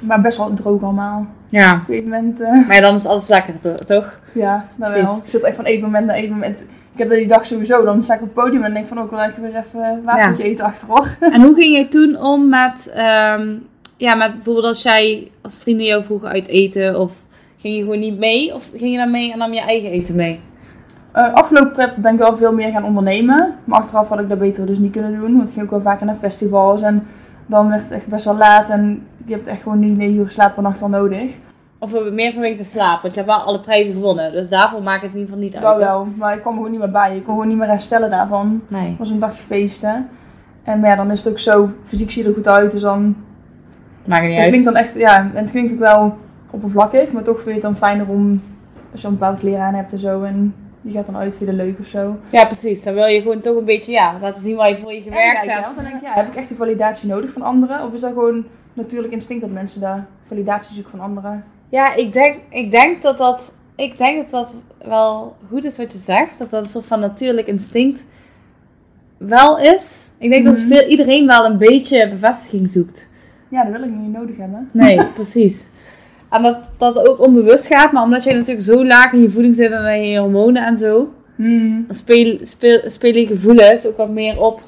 [0.00, 1.26] Maar best wel droog allemaal.
[1.48, 4.18] Ja, Op een gegeven moment, eh, maar dan is alles lekker, to- toch?
[4.32, 5.08] ja, dat Precies.
[5.10, 5.20] wel.
[5.24, 6.58] Ik zit echt van één moment naar één moment.
[6.92, 9.00] Ik heb dat die dag sowieso, dan sta ik op het podium en denk van
[9.00, 11.06] ook wel even weer even watertje eten achterop.
[11.20, 13.54] En hoe ging jij toen om met, ehm,
[14.00, 17.16] ja, met bijvoorbeeld als jij, als vrienden jou vroegen uit eten of
[17.56, 18.54] ging je gewoon niet mee?
[18.54, 20.40] Of ging je dan mee en nam je eigen eten mee?
[21.12, 23.54] Eh, afgelopen prep ben ik wel veel meer gaan ondernemen.
[23.64, 25.36] Maar achteraf had ik dat beter dus niet kunnen doen.
[25.36, 26.82] Want ik ging ook wel vaker naar festivals.
[26.82, 27.06] En
[27.46, 28.70] dan werd het echt best wel laat.
[28.70, 31.30] En je hebt echt gewoon die 9 uur slaap per nacht wel nodig.
[31.78, 34.32] Of meer vanwege de slaap, want je hebt wel alle prijzen gewonnen.
[34.32, 35.64] Dus daarvoor maakt het in ieder geval niet uit.
[35.64, 36.08] Dat wel.
[36.16, 37.16] Maar ik kwam gewoon niet meer bij.
[37.16, 38.62] Ik kon gewoon niet meer herstellen daarvan.
[38.68, 38.88] Nee.
[38.88, 40.08] Het was een dagje feesten.
[40.62, 41.70] En maar ja, dan is het ook zo.
[41.84, 42.72] Fysiek zie je er goed uit.
[42.72, 43.16] Dus dan...
[44.04, 44.48] Maakt niet Het uit.
[44.48, 44.94] klinkt dan echt...
[44.94, 46.16] Ja, en het klinkt ook wel
[46.50, 47.12] oppervlakkig.
[47.12, 48.42] Maar toch vind je het dan fijner om...
[48.92, 50.22] Als je dan bepaalde kleren aan hebt en zo.
[50.22, 52.16] En je gaat dan uit, je het leuk of zo.
[52.30, 52.82] Ja, precies.
[52.82, 55.40] Dan wil je gewoon toch een beetje ja, laten zien waar je voor je gewerkt
[55.46, 55.74] hebt.
[55.74, 57.86] Dan denk ik, ja, heb ik echt die validatie nodig van anderen?
[57.86, 61.44] Of is dat gewoon natuurlijk instinct dat mensen daar validatie zoeken van anderen?
[61.68, 63.58] Ja, ik denk, ik denk dat dat.
[63.76, 64.54] Ik denk dat dat
[64.88, 66.38] wel goed is wat je zegt.
[66.38, 68.04] Dat dat een soort van natuurlijk instinct
[69.16, 70.10] wel is.
[70.18, 70.66] Ik denk dat Mhm.
[70.66, 73.08] veel, iedereen wel een beetje bevestiging zoekt.
[73.50, 74.68] Ja, dat wil ik niet nodig hebben.
[74.72, 75.68] Nee, precies.
[76.30, 79.54] En dat dat ook onbewust gaat, maar omdat jij natuurlijk zo laag in je voeding
[79.54, 84.10] zit en in je hormonen en zo, dan speel, speel, spelen je gevoelens ook wat
[84.10, 84.60] meer op.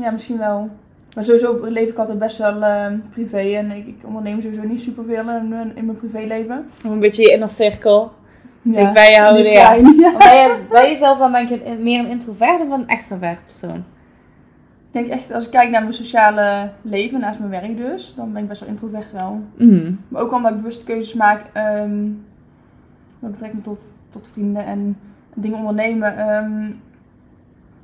[0.00, 0.68] Ja, misschien wel.
[1.14, 3.38] Maar sowieso leef ik altijd best wel eh, privé.
[3.38, 6.66] En ik, ik onderneem sowieso niet superveel in, mijn- in mijn privéleven.
[6.86, 8.12] Of een beetje je inner cirkel.
[8.62, 9.72] Ja, Dicht bij je houden, ja.
[9.72, 10.12] klein, ja.
[10.18, 13.84] Ben je, ben je zelf dan denk je meer een introvert of een extravert persoon?
[14.92, 18.32] Ik denk echt, als ik kijk naar mijn sociale leven, naast mijn werk dus, dan
[18.32, 19.40] ben ik best wel introvert wel.
[19.56, 19.92] Mhm.
[20.08, 22.10] Maar ook omdat ik bewuste keuzes maak ehm
[23.22, 24.98] met betrekking tot, tot vrienden en
[25.34, 26.16] dingen ondernemen.
[26.16, 26.70] Ehm,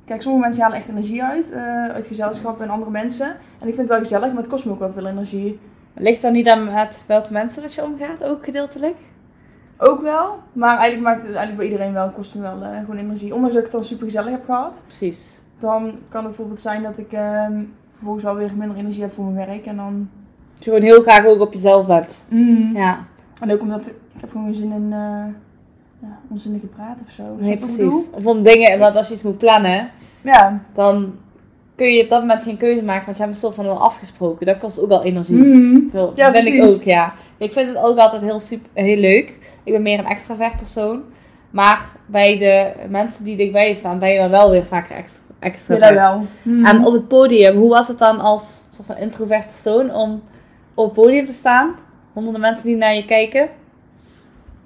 [0.05, 3.27] kijk, sommige mensen halen echt energie uit, eh, uit gezelschap en andere mensen.
[3.59, 5.59] En ik vind het wel gezellig, maar het kost me ook wel veel energie.
[5.93, 8.97] Ligt dat niet aan met welke mensen dat je omgaat, ook gedeeltelijk?
[9.77, 12.97] Ook wel, maar eigenlijk maakt het eigenlijk bij iedereen wel, kost me wel eh, gewoon
[12.97, 13.33] energie.
[13.33, 15.38] Ondanks dat ik het dan super gezellig heb gehad, Precies.
[15.59, 17.61] Dan kan het bijvoorbeeld zijn dat ik ehm,
[17.93, 19.65] vervolgens alweer minder energie heb voor mijn werk.
[19.65, 20.09] En dan...
[20.55, 22.23] Dat je gewoon heel graag ook op jezelf bent.
[22.73, 23.05] Ja,
[23.41, 25.23] En ook omdat ik, ik heb gewoon geen zin in uh,
[26.01, 27.23] ja, onzinnige praten of zo.
[27.39, 28.09] Nee, ik precies.
[28.11, 29.89] Of om dingen, dat als je iets moet plannen,
[30.21, 30.61] Ja.
[30.73, 31.13] dan
[31.75, 34.45] kun je op dat moment geen keuze maken, want je hebt soort van al afgesproken.
[34.45, 35.35] Dat kost ook wel energie.
[35.35, 35.87] Mm.
[35.91, 36.75] Veel, Ja, vind ik precies.
[36.75, 37.13] ook, ja.
[37.37, 39.39] Ik vind het ook altijd heel, super, heel leuk.
[39.63, 41.01] Ik ben meer een extravert persoon.
[41.49, 45.23] Maar bij de mensen die dichtbij je staan, ben je dan wel weer vaker extra,
[45.39, 45.89] Ja, extravert.
[45.89, 46.25] dat wel.
[46.65, 50.21] En op het podium, hoe was het dan als soort van introvert persoon om
[50.73, 51.75] op het podium te staan?
[52.13, 53.49] Honderden mensen die naar je kijken.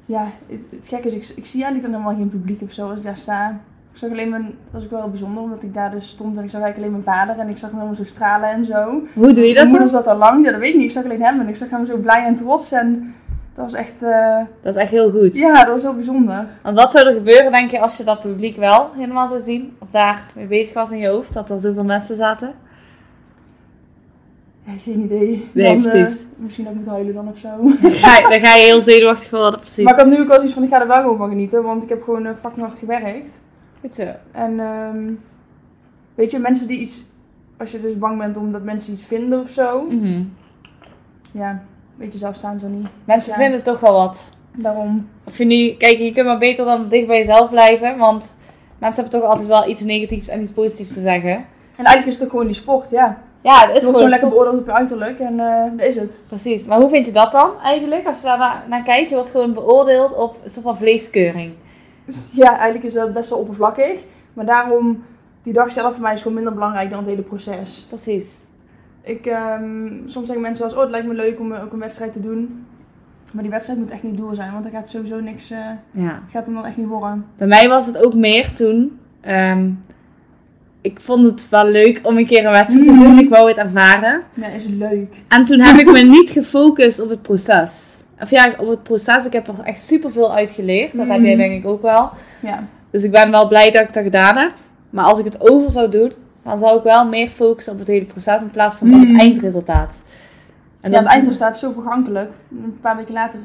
[0.05, 2.89] Ja, het, het gekke is, ik, ik zie eigenlijk dan helemaal geen publiek of zo
[2.89, 3.59] als ik daar sta.
[3.91, 6.43] Ik zag alleen mijn, dat was ook wel bijzonder, omdat ik daar dus stond en
[6.43, 9.01] ik zag eigenlijk alleen mijn vader en ik zag hem helemaal zo stralen en zo.
[9.13, 10.85] Hoe doe je dat Mijn moeder zat al lang, ja dat weet ik niet.
[10.85, 13.15] Ik zag alleen hem en ik zag hem zo blij en trots en
[13.55, 15.35] dat was echt, eh, Dat is echt heel goed.
[15.37, 16.47] ja, dat was heel bijzonder.
[16.63, 19.75] Want wat zou er gebeuren, denk je, als je dat publiek wel helemaal zou zien?
[19.79, 22.53] Of daar mee bezig was in je hoofd, dat er zoveel mensen zaten?
[24.65, 25.49] Ja, geen idee.
[25.53, 26.25] Nee, Dan, eh, precies.
[26.35, 27.49] misschien dat ik moet huilen dan of zo.
[27.81, 29.83] Dan ga je, dan ga je heel zenuwachtig worden, precies.
[29.83, 31.63] Maar ik had nu ook wel zoiets van, ik ga er wel gewoon van genieten,
[31.63, 33.39] want ik heb gewoon uh, fucking hard gewerkt.
[33.81, 34.03] Goed zo.
[34.31, 35.11] En ehm,
[36.15, 37.03] weet je, mensen die iets,
[37.57, 40.23] als je dus bang bent omdat mensen iets vinden of zo, Mhm.
[41.31, 41.63] ja,
[41.95, 42.87] weet je, zelf staan ze niet.
[43.05, 43.37] Mensen Ja.
[43.37, 44.27] vinden toch wel wat.
[44.57, 45.09] Daarom.
[45.23, 48.37] Of je nu, kijk, je kunt maar beter dan dicht bij jezelf blijven, want
[48.77, 51.31] mensen hebben toch altijd wel iets negatiefs en iets positiefs te zeggen.
[51.31, 53.17] En eigenlijk is het ook gewoon die sport, ja.
[53.41, 55.95] Ja, het is wordt gewoon gewoon lekker beoordeeld op je uiterlijk en eh dat is
[55.95, 56.11] het.
[56.27, 56.65] Precies.
[56.65, 59.09] Maar hoe vind je dat dan eigenlijk, als je daar naar, naar kijkt?
[59.09, 61.53] Je wordt gewoon beoordeeld op een soort van vleeskeuring.
[62.31, 63.99] Ja, eigenlijk is dat best wel oppervlakkig.
[64.33, 65.03] Maar daarom,
[65.43, 67.85] die dag zelf voor mij is gewoon minder belangrijk dan het hele proces.
[67.87, 68.37] Precies.
[69.03, 71.73] Ik, ehm, soms zeggen mensen wel eens, oh het lijkt me leuk om eh, ook
[71.73, 72.65] een wedstrijd te doen.
[73.31, 75.57] Maar die wedstrijd moet echt niet door zijn, want dan gaat sowieso niks, eh,
[75.91, 76.19] Ja.
[76.31, 77.25] gaat hem dan echt niet worden.
[77.37, 78.97] Bij mij was het ook meer toen.
[79.21, 79.69] ehm,
[80.81, 83.03] ik vond het wel leuk om een keer een wedstrijd te Mhm.
[83.03, 83.19] doen.
[83.19, 84.21] Ik wou het ervaren.
[84.33, 85.15] Ja, is leuk.
[85.27, 88.01] En toen heb ik me niet gefocust op het proces.
[88.19, 89.25] Of ja, op het proces.
[89.25, 90.91] Ik heb er echt super veel uit geleerd.
[90.97, 91.37] Dat heb jij Mhm.
[91.37, 92.09] denk ik ook wel.
[92.39, 92.63] Ja.
[92.89, 94.51] Dus ik ben wel blij dat ik dat gedaan heb.
[94.89, 96.11] Maar als ik het over zou doen,
[96.43, 99.19] dan zou ik wel meer focussen op het hele proces in plaats van op het
[99.19, 99.95] eindresultaat.
[100.81, 102.31] En ja, dat, het eindresultaat is zo vergankelijk.
[102.51, 103.39] Een paar weken later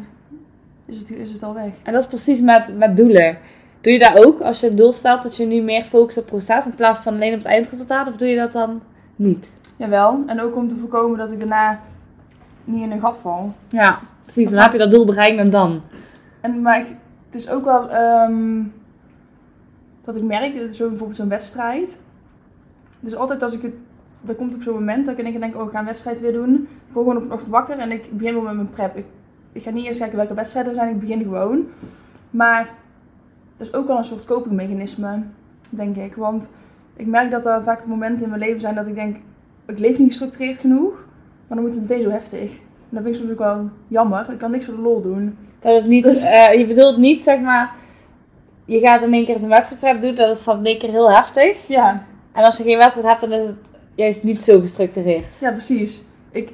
[0.86, 1.70] is het, is het al weg.
[1.82, 3.38] en dat is precies met, met doelen.
[3.80, 6.22] Doe je dat ook als je een doel stelt dat je nu meer focust op
[6.22, 8.08] het proces in plaats van alleen op het eindresultaat?
[8.08, 8.80] Of doe je dat dan
[9.16, 9.50] niet?
[9.76, 11.80] Jawel, en ook om te voorkomen dat ik daarna
[12.64, 13.54] niet in een gat val.
[13.68, 14.50] Ja, precies.
[14.50, 15.82] Dan heb je dat doel bereikt en dan.
[16.40, 16.86] En, maar ik,
[17.30, 18.62] het is ook wel ehm,
[20.04, 21.98] dat ik merk, dat zo bijvoorbeeld zo'n wedstrijd.
[23.00, 23.72] Dus altijd als ik het,
[24.26, 25.84] er komt op zo'n moment dat ik in één keer denk, oh ik ga een
[25.84, 26.54] wedstrijd weer doen.
[26.54, 28.96] Ik word gewoon op een ochtend wakker en ik begin wel met mijn prep.
[28.96, 29.04] Ik,
[29.52, 31.66] ik ga niet eerst kijken welke wedstrijden er zijn, ik begin gewoon.
[32.30, 32.68] Maar
[33.56, 35.22] dat is ook wel een soort copingmechanisme,
[35.70, 36.14] denk ik.
[36.14, 36.52] Want
[36.96, 39.16] ik merk dat er vaak momenten in mijn leven zijn dat ik denk,
[39.66, 40.92] ik leef niet gestructureerd genoeg.
[41.46, 42.50] Maar dan moet het meteen zo heftig.
[42.50, 44.30] En dat vind ik soms ook wel jammer.
[44.32, 45.36] Ik kan niks voor de lol doen.
[45.60, 47.74] Dat het niet, Dus- eh, je bedoelt niet, zeg maar,
[48.64, 50.90] je gaat in één keer eens een wedstrijdprep doen, dat is dan in één keer
[50.90, 51.66] heel heftig.
[51.66, 52.04] Ja,
[52.38, 53.56] En als je geen wedstrijd hebt, dan is het
[53.94, 55.26] juist niet zo gestructureerd.
[55.40, 56.02] Ja, precies.
[56.30, 56.52] Ik,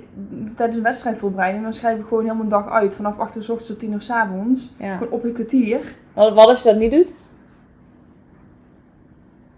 [0.56, 2.94] tijdens een wedstrijdvoorbereiding, dan schrijf ik gewoon helemaal een dag uit.
[2.94, 4.72] Vanaf 8 uur s ochtends tot 10 uur s avonds.
[4.78, 4.96] Ja.
[4.96, 5.96] Gewoon op een kwartier.
[6.12, 7.12] Wat, wat als je dat niet doet?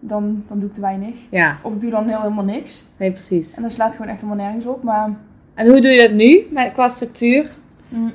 [0.01, 1.15] Dan, dan doe ik te weinig.
[1.31, 2.85] Ja, Of ik doe dan heel, helemaal niks.
[2.97, 3.55] nee, precies.
[3.57, 4.83] En dan slaat het gewoon echt helemaal nergens op.
[4.83, 5.11] Maar
[5.55, 7.51] En hoe doe je dat nu, met, qua structuur?
[7.89, 8.13] mm,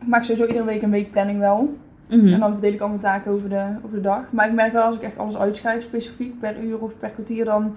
[0.00, 1.76] ik maak sowieso iedere week een weekplanning wel.
[2.08, 2.32] Mhm.
[2.32, 4.22] En dan verdeel ik al mijn taken over de, over de dag.
[4.30, 7.44] Maar ik merk wel als ik echt alles uitschrijf, specifiek per uur of per kwartier,
[7.44, 7.74] dan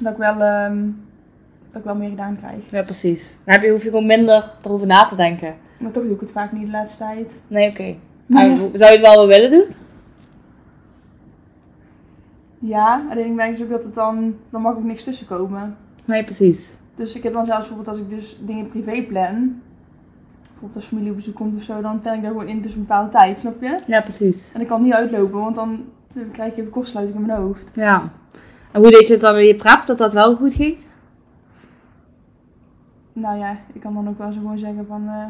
[0.00, 0.38] dat ik wel,
[1.70, 2.70] dat ik wel meer gedaan krijg.
[2.70, 3.36] Ja, precies.
[3.44, 5.54] Dan heb je, hoef je gewoon minder erover na te denken.
[5.78, 7.40] Maar toch doe ik het vaak niet de laatste tijd.
[7.46, 7.94] Nee, oké.
[8.78, 9.64] Zou je het wel willen doen?
[12.58, 15.76] ja, alleen ik merk dus ook dat het dan, dan mag ook niks tussenkomen.
[16.04, 16.76] Nee, precies.
[16.94, 19.60] Dus ik heb dan zelfs bijvoorbeeld als ik dus dingen privé plan,
[20.60, 22.80] bijvoorbeeld als familie op bezoek komt of zo, dan plan ik daar gewoon in tussen
[22.80, 23.78] een bepaalde tijd, snap je?
[23.86, 24.50] Ja, precies.
[24.54, 25.84] En ik kan niet uitlopen, want dan,
[26.32, 27.64] krijg je een kortsluiting in mijn hoofd.
[27.74, 28.12] Ja.
[28.72, 30.76] En hoe deed je het dan in je prep, dat dat wel goed ging?
[33.12, 35.24] Nou ja, ik kan dan ook wel zo gewoon zeggen van eh,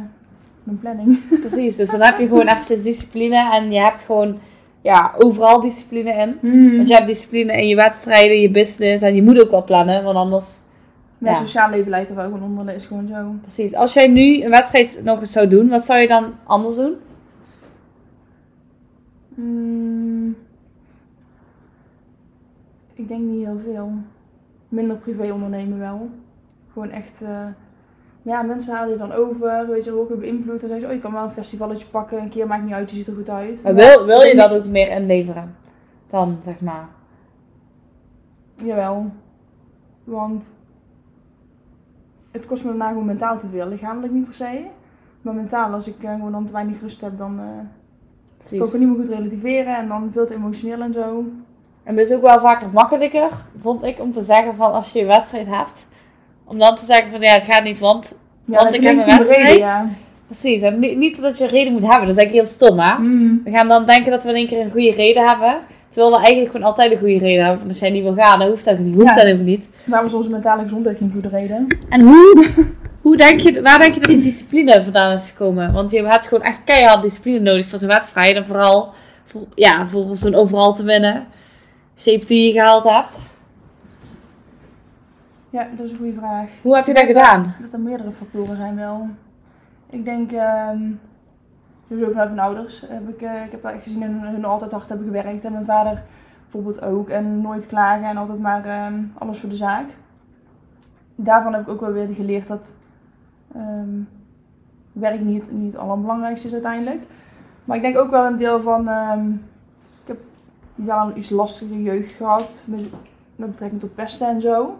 [0.62, 1.28] mijn planning.
[1.48, 4.38] Precies, dus dan heb je gewoon eventjes discipline en je hebt gewoon
[4.82, 6.38] ja, overal discipline in.
[6.76, 10.04] Want je hebt discipline in je wedstrijden, je business en je moet ook wel plannen,
[10.04, 10.66] want anders...
[11.18, 11.40] Mijn Ja.
[11.40, 13.34] sociaal leven leidt er wel gewoon onder, is gewoon zo.
[13.42, 13.74] Precies.
[13.74, 16.96] Als jij nu een wedstrijd nog eens zou doen, wat zou je dan anders doen?
[19.34, 20.36] Mm,
[22.94, 23.90] ik denk niet heel veel.
[24.68, 26.10] Minder privé ondernemen wel.
[26.72, 27.46] Gewoon echt, eh,
[28.22, 30.62] ja, mensen halen je dan over, weet je, ook beïnvloed.
[30.62, 32.90] En zeggen ze, oh, je kan wel een festivalletje pakken, een keer maakt niet uit,
[32.90, 33.62] je ziet er goed uit.
[33.62, 35.56] Maar wil, wil je dat ook meer inleveren?
[36.10, 36.88] Dan, zeg maar.
[38.54, 39.10] Jawel.
[40.04, 40.44] Want
[42.30, 43.68] het kost me daarna gewoon mentaal te veel.
[43.68, 44.60] Lichamelijk niet per se.
[45.22, 47.46] Maar mentaal, als ik eh, gewoon dan te weinig rust heb, dan eh
[48.48, 49.76] kan ik ook niet meer goed relativeren.
[49.76, 51.24] En dan veel te emotioneel en zo.
[51.82, 55.00] En het is ook wel vaker makkelijker, vond ik, om te zeggen van als je
[55.00, 55.86] een wedstrijd hebt.
[56.44, 58.18] Om dan te zeggen van ja, het gaat niet, want...
[58.44, 59.58] Ja, Want ik heb een wedstrijd.
[59.58, 59.88] ja.
[60.26, 62.78] Precies, en niet, niet dat je een reden moet hebben, dat is eigenlijk heel stom
[62.78, 62.98] hè.
[62.98, 63.40] Mm.
[63.44, 65.58] We gaan dan denken dat we in één keer een goede reden hebben.
[65.98, 67.58] Terwijl we eigenlijk gewoon altijd een goede reden hebben.
[67.60, 68.94] Van als jij niet wil gaan, dan hoeft dat ook niet.
[68.94, 69.14] Hoeft Ja.
[69.24, 69.68] dat ook niet.
[69.84, 71.66] Waarom is onze mentale gezondheid geen goede reden?
[71.88, 72.46] En hoe,
[73.02, 75.72] hoe denk je, waar denk je dat die discipline vandaan is gekomen?
[75.72, 78.36] Want je hebt gewoon echt keihard discipline nodig voor zo'n wedstrijd.
[78.36, 78.92] En vooral
[79.24, 81.26] voor, ja, voor zo'n overal te winnen?
[81.94, 83.18] 17 je gehaald hebt.
[85.50, 86.48] Ja, dat is een goede vraag.
[86.62, 87.54] Hoe heb je dat gedaan?
[87.60, 89.06] Dat er meerdere factoren zijn wel.
[89.90, 90.80] Ik denk, ehm
[91.88, 94.88] sowieso vanuit mijn ouders heb ik, eh, ik heb gezien dat hun, hun altijd hard
[94.88, 95.44] hebben gewerkt.
[95.44, 96.02] En mijn vader
[96.42, 97.08] bijvoorbeeld ook.
[97.08, 99.86] En nooit klagen en altijd maar ehm, alles voor de zaak.
[101.14, 102.76] Daarvan heb ik ook wel weer geleerd dat
[103.54, 104.00] ehm,
[104.92, 107.02] werk niet, niet het allerbelangrijkste is uiteindelijk.
[107.64, 109.30] Maar ik denk ook wel een deel van, ehm,
[110.02, 110.18] ik heb
[110.74, 112.90] wel een iets lastige jeugd gehad met,
[113.36, 114.78] met betrekking tot pesten en zo.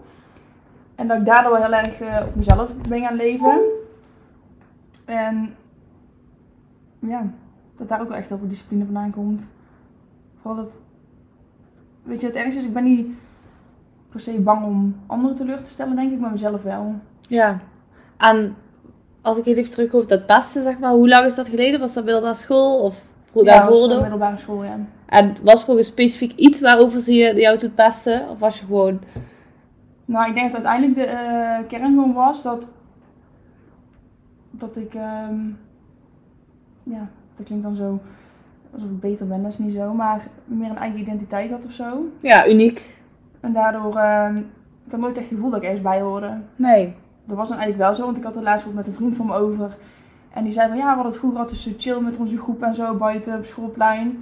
[0.95, 3.61] En dat ik daardoor wel heel erg eh, op mezelf ben gaan leven.
[5.05, 5.55] En
[6.99, 7.27] ja,
[7.77, 9.43] dat daar ook wel echt heel veel discipline vandaan komt.
[10.41, 10.81] Vooral dat,
[12.03, 13.07] weet je, het ergste is, ik ben niet
[14.11, 16.95] per se bang om anderen teleur te stellen, denk ik, maar mezelf wel.
[17.29, 17.59] Ja.
[18.17, 18.57] En
[19.23, 21.81] als ik even terug op dat beste, zeg maar, hoe lang is dat geleden?
[21.81, 24.01] Was dat middelbare school of Ja, daarvoor nog?
[24.01, 24.79] middelbare school, ja.
[25.07, 28.29] En was er ook een specifiek iets waarover ze je, jou doet pesten?
[28.29, 29.01] Of was je gewoon...
[30.05, 32.69] Nou, ik denk dat uiteindelijk de eh, kern gewoon was dat,
[34.51, 35.35] dat ik, ehm,
[36.91, 37.99] ja, dat klinkt dan zo
[38.75, 41.73] alsof ik beter ben, dat is niet zo, maar meer een eigen identiteit had of
[41.73, 42.09] zo.
[42.21, 42.95] Ja, uniek.
[43.41, 44.37] En daardoor, ehm,
[44.87, 46.39] ik had nooit echt het gevoel dat ik ergens bij hoorde.
[46.57, 46.95] Nee.
[47.25, 49.27] Dat was dan eigenlijk wel zo, want ik had het laatst met een vriend van
[49.27, 49.77] me over.
[50.33, 52.63] En die zei van, ja, we hadden het vroeger altijd zo chill met onze groep
[52.63, 54.07] en zo, buiten op schoolplein.
[54.09, 54.15] Ik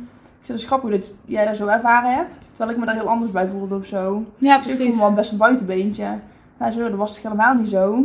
[0.42, 2.40] zei, dat is grappig dat jij dat zo ervaren hebt.
[2.48, 4.24] Terwijl ik me daar heel anders bij voelde of zo.
[4.38, 4.94] Ja, Dus ik voelde precies.
[4.94, 6.18] me wel best een buitenbeentje.
[6.58, 8.04] Nou zo, dat was het helemaal niet zo.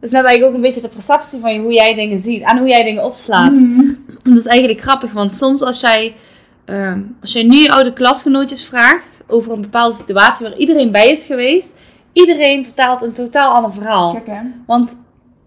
[0.00, 2.58] Is net eigenlijk ook een beetje de perceptie van je, hoe jij dingen ziet en
[2.58, 3.52] hoe jij dingen opslaat.
[3.52, 3.92] Mhm.
[4.22, 6.14] Dat is eigenlijk grappig, want soms als jij,
[6.64, 11.10] ehm, als jij nu je oude klasgenootjes vraagt over een bepaalde situatie waar iedereen bij
[11.10, 11.74] is geweest,
[12.12, 14.22] iedereen vertelt een totaal ander verhaal.
[14.26, 14.40] Hè?
[14.66, 15.02] Want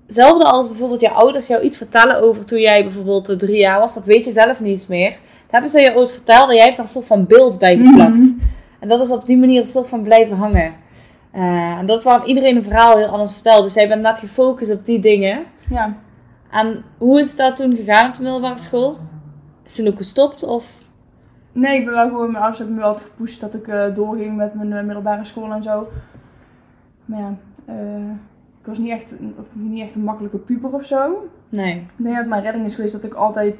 [0.05, 3.79] hetzelfde als bijvoorbeeld je ouders jou iets vertellen over toen jij bijvoorbeeld eh, drie jaar
[3.79, 5.09] was, dat weet je zelf niet meer.
[5.09, 7.77] Dat hebben ze je ooit verteld en jij hebt daar een soort van beeld bij
[7.77, 8.17] geplakt.
[8.17, 8.29] Mhm.
[8.79, 10.73] En dat is op die manier een soort van blijven hangen.
[11.31, 13.63] Eh, en dat is waarom iedereen een verhaal heel anders vertelt.
[13.63, 15.43] Dus jij bent net gefocust op die dingen.
[15.69, 15.95] Ja.
[16.51, 18.97] En hoe is dat toen gegaan op de middelbare school?
[19.65, 20.77] Is toen ook gestopt of...
[21.51, 23.95] Nee, ik ben wel gewoon, mijn ouders hebben me wel altijd gepusht dat ik eh,
[23.95, 25.87] doorging met mijn eh, middelbare school en zo.
[27.05, 27.33] Maar ja,
[28.59, 29.13] ik was niet echt,
[29.51, 31.29] niet echt een makkelijke puber of zo.
[31.49, 31.75] Nee.
[31.75, 33.59] Ik denk dat mijn redding is geweest dat ik altijd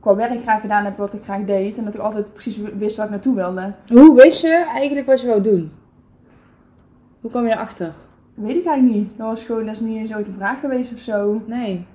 [0.00, 1.78] qua werk graag gedaan heb wat ik graag deed.
[1.78, 3.72] En dat ik altijd precies wist waar ik naartoe wilde.
[3.88, 5.72] Hoe wist je eigenlijk wat je wou doen?
[7.24, 7.92] Hoe kwam je erachter?
[8.34, 9.16] Weet ik eigenlijk niet.
[9.16, 11.42] Dat was gewoon, dat is niet eens ooit een vraag geweest of zo.
[11.46, 11.86] Nee.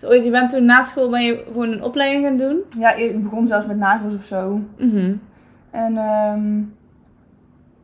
[0.00, 2.60] Dus je bent toen na school ben je gewoon een opleiding gaan doen?
[2.78, 4.60] Ja, ik begon zelfs met nagels of zo.
[4.76, 5.14] Mhm.
[5.70, 6.62] En ehm,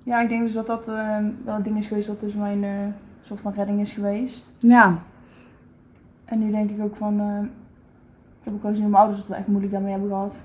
[0.03, 2.65] ja, ik denk dus dat dat ehm, wel een ding is geweest dat dus mijn
[2.65, 2.71] eh,
[3.23, 4.49] soort van redding is geweest.
[4.59, 4.99] Ja.
[6.25, 7.45] En nu denk ik ook van, eh,
[8.41, 10.43] ik heb ook al gezien dat mijn ouders het wel echt moeilijk daarmee hebben gehad.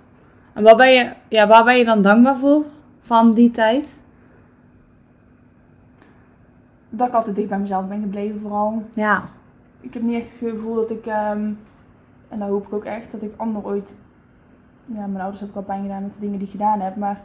[0.54, 2.64] En waar ben je, ja, waar ben je dan dankbaar voor?
[3.00, 3.98] Van die tijd?
[6.90, 8.84] Dat ik altijd dicht bij mezelf ben gebleven vooral.
[8.94, 9.24] Ja.
[9.82, 11.50] Ik heb niet echt het gevoel dat ik, ehm,
[12.30, 13.94] en dat hoop ik ook echt, dat ik ander ooit,
[14.86, 16.96] ja mijn ouders heb ik al pijn gedaan met de dingen die ik gedaan heb,
[16.96, 17.22] maar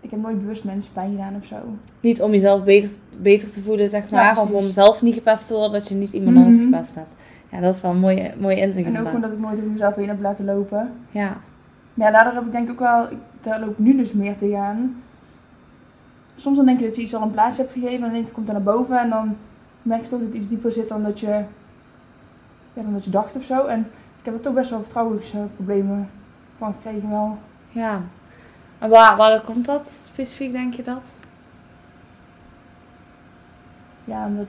[0.00, 1.56] ik heb nooit bewust mensen pijn gedaan of zo.
[2.00, 4.38] Niet om jezelf beter, beter te voelen, zeg Ja, maar.
[4.42, 6.64] of om zelf niet gepest te worden, dat je niet iemand anders Mhm.
[6.72, 7.08] gepest hebt.
[7.50, 8.86] Ja, dat is wel een mooie, mooie inzicht.
[8.86, 10.90] En ook gewoon dat ik nooit over mezelf heen heb laten lopen.
[11.10, 11.36] Ja.
[11.94, 14.12] Maar ja, daardoor heb ik denk ik ook wel, ik, daar loop ik nu dus
[14.12, 15.02] meer tegenaan.
[16.36, 18.26] Soms dan denk je dat je iets al een plaats hebt gegeven en dan denk
[18.26, 19.36] je, komt er naar boven en dan
[19.82, 21.44] merk je toch dat het iets dieper zit dan dat je,
[22.72, 23.66] ja, dan dat je dacht of zo.
[23.66, 23.80] En
[24.18, 26.10] ik heb er toch best wel vertrouwensproblemen
[26.58, 27.38] van gekregen wel.
[27.68, 28.02] Ja.
[28.78, 31.02] En waar, waar komt dat specifiek, denk je dat?
[34.04, 34.46] Ja, omdat,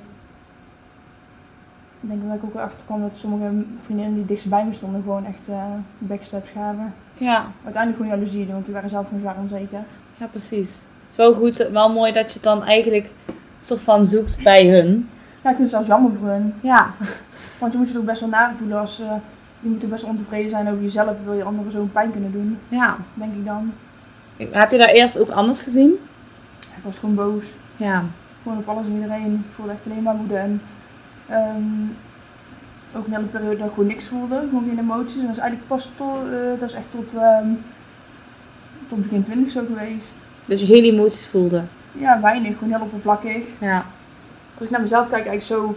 [1.99, 5.01] ik denk dat ik ook erachter kwam dat sommige vriendinnen die dichtst bij me stonden
[5.01, 5.63] gewoon echt eh
[5.97, 6.93] backsteps gaven.
[7.17, 7.45] Ja.
[7.63, 9.83] Uiteindelijk gewoon jaloezie doen, want die waren zelf gewoon zwaar onzeker.
[10.17, 10.71] Ja, precies.
[11.15, 13.09] Het is wel goed, wel mooi dat je het dan eigenlijk
[13.59, 15.09] soort van zoekt bij hun.
[15.43, 16.53] Ja, ik vind het zelfs jammer voor hun.
[16.61, 16.93] Ja.
[17.59, 19.11] Want je moet je ook best wel naar voelen als eh,
[19.59, 21.15] je moet ook best wel ontevreden zijn over jezelf.
[21.23, 22.97] Wil je anderen zo'n pijn kunnen doen, Ja.
[23.13, 23.73] denk ik dan.
[24.37, 25.91] Heb je daar eerst ook anders gezien?
[26.59, 27.45] Ik was gewoon boos.
[27.77, 28.03] Ja.
[28.43, 29.33] Gewoon op alles en iedereen.
[29.49, 30.35] Ik voelde echt alleen maar woede.
[30.35, 30.61] En
[31.29, 31.61] ehm,
[32.97, 34.35] ook een hele periode dat ik gewoon niks voelde.
[34.49, 35.19] Gewoon geen emoties.
[35.19, 37.47] En dat is eigenlijk pas tot, eh, dat is echt tot, ehm,
[38.89, 40.13] tot begin 20 zo geweest.
[40.45, 41.61] Dus je geen emoties voelde.
[41.91, 42.57] Ja, weinig.
[42.57, 43.43] Gewoon heel oppervlakkig.
[43.59, 43.85] Ja.
[44.57, 45.75] Als ik naar mezelf kijk, eigenlijk zo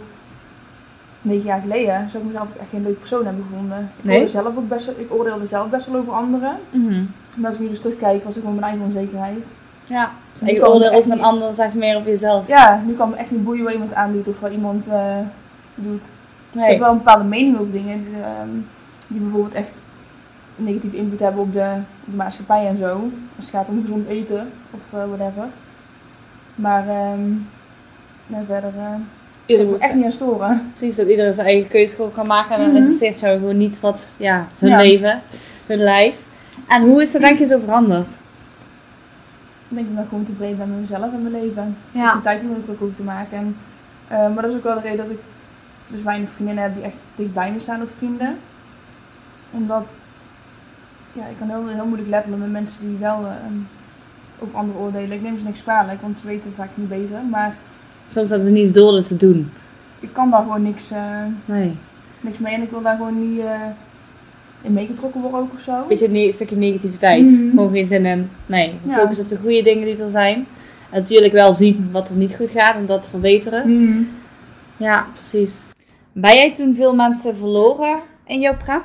[1.21, 3.91] negen jaar geleden, zou ik mezelf echt geen leuke persoon hebben gevonden.
[3.97, 4.13] Ik, Nee?
[4.19, 6.51] oordeelde zelf ook best, ik oordeelde zelf best wel over anderen.
[6.69, 7.03] Mhm.
[7.35, 9.45] Maar als ik nu dus terugkijk, was ik gewoon mijn eigen onzekerheid.
[9.83, 10.11] Ja.
[10.39, 12.47] Dus kan oordeel over een ander, zeg meer over jezelf.
[12.47, 15.15] Ja, nu kan me echt niet boeien wat iemand aandoet of wat iemand eh,
[15.75, 16.03] doet.
[16.51, 18.05] Ik heb wel een bepaalde mening over dingen.
[18.23, 18.49] ehm,
[19.07, 19.71] die bijvoorbeeld echt
[20.57, 21.69] negatieve invloed hebben op de,
[22.05, 22.93] op de maatschappij en zo.
[23.35, 25.47] Als het gaat om gezond eten of eh, whatever.
[26.55, 27.21] Maar ehm
[28.27, 28.83] nou, verder uh,
[29.45, 30.71] Iedereen moet echt niet aan storen.
[30.75, 32.51] Precies, dat iedereen zijn eigen keuze kan maken.
[32.55, 32.77] En dan Mhm.
[32.77, 34.77] interesseert jou gewoon niet wat, ja, zijn Ja.
[34.77, 35.21] leven,
[35.65, 36.17] hun lijf.
[36.67, 38.07] En hoe is dat denk je zo veranderd?
[39.69, 41.77] Ik denk dat ik gewoon tevreden ben met mezelf en mijn leven.
[41.91, 42.19] Ja.
[42.23, 43.37] tijd om me druk over te maken.
[43.37, 43.55] En,
[44.07, 45.19] eh, maar dat is ook wel de reden dat ik
[45.87, 48.37] dus weinig vriendinnen heb die echt dicht bij me staan of vrienden.
[49.51, 49.93] Omdat
[51.17, 55.11] ja, ik kan heel, heel moeilijk levelen met mensen die wel eh, over anderen oordelen.
[55.11, 57.19] Ik neem ze niks kwalijk, want ze weten vaak niet beter.
[57.31, 57.55] Maar
[58.07, 59.49] Soms hebben ze niet eens door dat ze doen.
[59.99, 61.71] ik kan daar gewoon niks, eh, Nee.
[62.21, 63.51] niks mee en ik wil daar gewoon niet eh,
[64.61, 65.85] in meegetrokken worden ook of zo.
[65.87, 67.23] Beetje een stukje negativiteit.
[67.23, 67.49] Mhm.
[67.49, 68.29] Gewoon geen zin in.
[68.45, 68.93] Nee, Ja.
[68.97, 70.35] focus op de goede dingen die er zijn.
[70.89, 73.83] En natuurlijk wel zien wat er niet goed gaat en dat verbeteren.
[73.83, 74.01] Mhm.
[74.77, 75.65] Ja, precies.
[76.11, 78.81] Ben jij toen veel mensen verloren in jouw prep?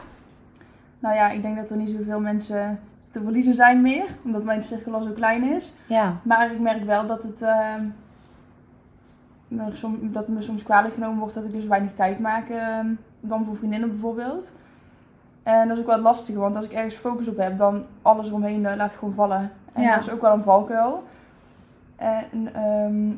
[1.02, 2.80] Nou ja, ik denk dat er niet zoveel mensen
[3.10, 5.76] te verliezen zijn meer, omdat mijn cirkel al zo klein is.
[5.86, 6.16] Ja.
[6.22, 7.74] Maar ik merk wel dat het eh,
[9.48, 12.78] me, som, dat me soms kwalijk genomen wordt dat ik dus weinig tijd maak eh,
[13.20, 14.52] dan voor vriendinnen bijvoorbeeld.
[15.42, 18.28] En dat is ook wel lastig, want als ik ergens focus op heb, dan alles
[18.28, 19.50] eromheen eh, laat ik gewoon vallen.
[19.72, 19.94] En Ja.
[19.94, 21.02] dat is ook wel een valkuil.
[21.96, 23.10] En ehm,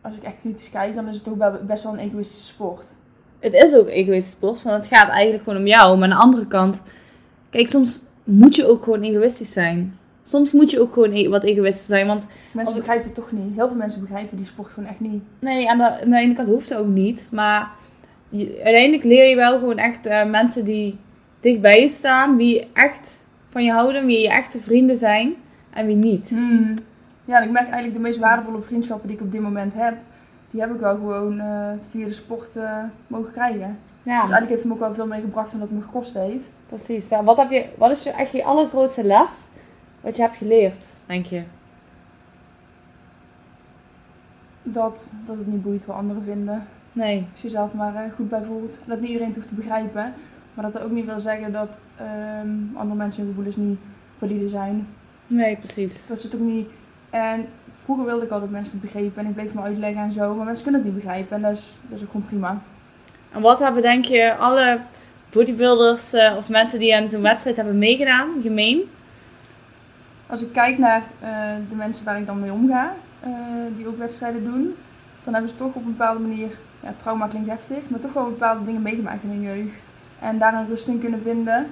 [0.00, 2.94] als ik echt kritisch kijk, dan is het ook best wel een egoïstische sport.
[3.40, 5.98] Het is ook egoïstisch sport, want het gaat eigenlijk gewoon om jou.
[5.98, 6.82] Maar aan de andere kant,
[7.50, 9.98] kijk, soms moet je ook gewoon egoïstisch zijn.
[10.24, 13.32] Soms moet je ook gewoon e- wat egoïstisch zijn, want Mensen Als begrijpen het toch
[13.32, 13.54] niet.
[13.56, 15.22] Heel veel mensen begrijpen die sport gewoon echt niet.
[15.38, 17.26] Nee, aan de, aan de ene kant hoeft het ook niet.
[17.30, 17.70] Maar
[18.28, 20.98] je- uiteindelijk leer je wel gewoon echt eh, mensen die
[21.40, 22.36] dicht bij je staan.
[22.36, 24.06] Wie echt van je houden.
[24.06, 25.34] Wie je echte vrienden zijn.
[25.72, 26.28] En wie niet.
[26.28, 26.74] Hmm.
[27.24, 29.94] Ja, en ik merk eigenlijk de meest waardevolle vriendschappen die ik op dit moment heb.
[30.50, 33.78] Die heb ik wel gewoon eh, via de sport eh, mogen krijgen.
[33.84, 35.84] Dus Ja, eigenlijk heeft het me ook wel veel meer gebracht dan dat het me
[35.84, 36.50] gekost heeft.
[36.68, 37.08] precies.
[37.08, 39.48] Ja, wat, heb je, wat is je, echt je allergrootste les
[40.00, 41.42] wat je hebt geleerd, denk je?
[44.62, 46.66] Dat, dat het niet boeit wat anderen vinden.
[46.92, 47.26] Nee.
[47.32, 48.74] Als je jezelf maar eh, goed bij voelt.
[48.84, 50.14] Dat niet iedereen het hoeft te begrijpen.
[50.54, 53.78] Maar dat dat ook niet wil zeggen dat ehm, andere mensen hun gevoelens niet
[54.18, 54.86] valide zijn.
[55.26, 56.06] Nee, precies.
[56.06, 56.68] Dat ze het ook niet...
[57.10, 57.46] En
[57.90, 59.22] vroeger wilde ik altijd mensen het begrepen.
[59.22, 60.34] En ik bleef me uitleggen en zo.
[60.34, 61.36] Maar mensen kunnen het niet begrijpen.
[61.36, 62.62] En dat is, dat is ook gewoon prima.
[63.32, 64.80] En wat hebben, denk je, alle
[65.30, 68.90] bodybuilders eh, of mensen die aan zo'n wedstrijd hebben meegedaan, gemeen?
[70.26, 71.30] Als ik kijk naar eh,
[71.68, 73.30] de mensen waar ik dan mee omga, eh,
[73.76, 74.74] die ook wedstrijden doen,
[75.24, 76.50] dan hebben ze toch op een bepaalde manier,
[76.82, 79.82] ja, trauma klinkt heftig, maar toch wel bepaalde dingen meegemaakt in hun jeugd.
[80.20, 81.66] En daar een rust in kunnen vinden.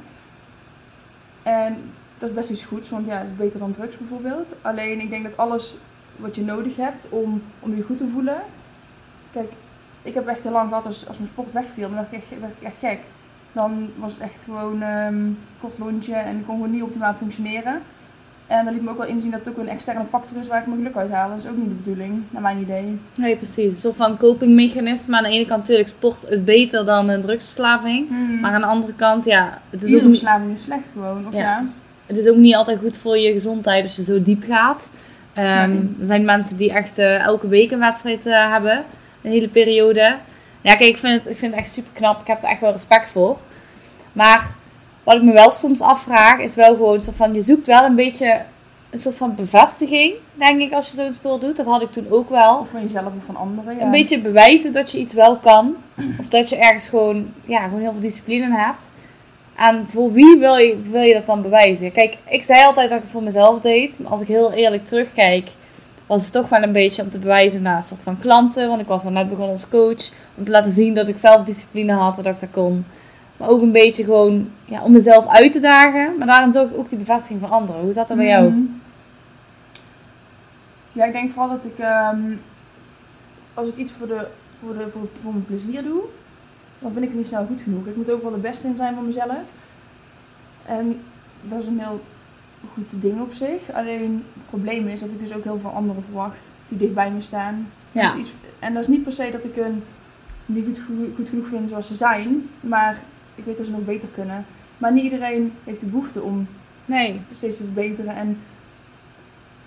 [1.43, 1.77] En
[2.19, 4.55] dat is best iets goeds, want ja, het is beter dan drugs bijvoorbeeld.
[4.63, 5.77] Alleen ik denk dat alles
[6.19, 8.39] wat je nodig hebt om, om je goed te voelen.
[9.33, 9.53] Kijk,
[10.03, 12.41] ik heb echt heel lang gehad als, als mijn sport wegviel, dan werd ik echt,
[12.41, 12.99] werd ik echt gek.
[13.53, 15.17] Dan was het echt gewoon ehm
[15.61, 17.81] kort lontje en ik kon gewoon niet optimaal functioneren.
[18.47, 20.61] En dat liet me ook wel inzien dat het ook een externe factor is waar
[20.61, 21.29] ik mijn geluk uit haal.
[21.29, 22.99] Dat is ook niet de bedoeling, naar mijn idee.
[23.17, 23.65] Nee, precies.
[23.65, 25.17] Een soort van copingmechanisme.
[25.17, 28.09] Aan de ene kant natuurlijk sport het beter dan een drugsverslaving.
[28.41, 31.27] Maar aan de andere kant, ja, het is, ook, Iedere niet- verslaving is slecht gewoon,
[31.27, 31.39] of Ja.
[31.41, 31.65] ja?
[32.07, 34.91] het is ook niet altijd goed voor je gezondheid als je zo diep gaat.
[35.39, 35.77] Ehm.
[36.01, 38.85] Er zijn mensen die echt eh, elke week een wedstrijd eh, hebben.
[39.23, 40.17] Een hele periode.
[40.61, 42.21] Ja, kijk, ik vind, het, ik vind het echt super knap.
[42.21, 43.39] Ik heb er echt wel respect voor.
[44.13, 44.47] Maar
[45.03, 47.95] wat ik me wel soms afvraag, is wel gewoon zo van, je zoekt wel een
[47.95, 48.41] beetje
[48.91, 51.57] een soort van bevestiging, denk ik, als je zo'n spul doet.
[51.57, 52.59] Dat had ik toen ook wel.
[52.59, 53.85] Of van jezelf of van anderen, ja.
[53.85, 55.77] Een beetje bewijzen dat je iets wel kan.
[56.19, 58.91] Of dat je ergens gewoon, ja, gewoon heel veel discipline in hebt.
[59.59, 61.93] En voor wie wil je, wil je dat dan bewijzen?
[61.93, 63.99] Kijk, ik zei altijd dat ik het voor mezelf deed.
[63.99, 65.49] Maar als ik heel eerlijk terugkijk,
[66.07, 68.69] was het toch wel een beetje om te bewijzen soort van klanten.
[68.69, 70.11] Want ik was dan net begonnen als coach.
[70.35, 72.85] Om te laten zien dat ik zelf discipline had en dat ik dat kon.
[73.37, 76.19] Maar ook een beetje gewoon ja, om mezelf uit te dagen.
[76.19, 77.83] Maar daarom zoek ik ook die bevestiging van anderen.
[77.83, 78.49] Hoe zat dat bij jou?
[78.49, 78.61] Mhm.
[80.93, 82.21] Ja, ik denk vooral dat ik, ehm,
[83.55, 84.27] als ik iets voor, de,
[84.61, 86.03] voor, de, voor, voor mijn plezier doe,
[86.79, 87.87] dan vind ik niet snel goed genoeg.
[87.87, 89.39] Ik moet ook wel de beste in zijn van mezelf.
[90.67, 91.01] En
[91.43, 92.01] dat is een heel
[92.75, 93.73] goed ding op zich.
[93.73, 97.11] Alleen het probleem is dat ik dus ook heel veel anderen verwacht die dicht bij
[97.11, 97.69] me staan.
[97.93, 98.03] Ja.
[98.03, 99.83] Dat is iets, en dat is niet per se dat ik hun
[100.47, 102.99] niet goed, goed, goed genoeg vind zoals ze zijn, maar
[103.35, 104.47] ik weet dat ze nog beter kunnen.
[104.79, 106.47] Maar niet iedereen heeft de behoefte om
[106.85, 107.21] Nee.
[107.33, 108.15] steeds te verbeteren.
[108.17, 108.41] En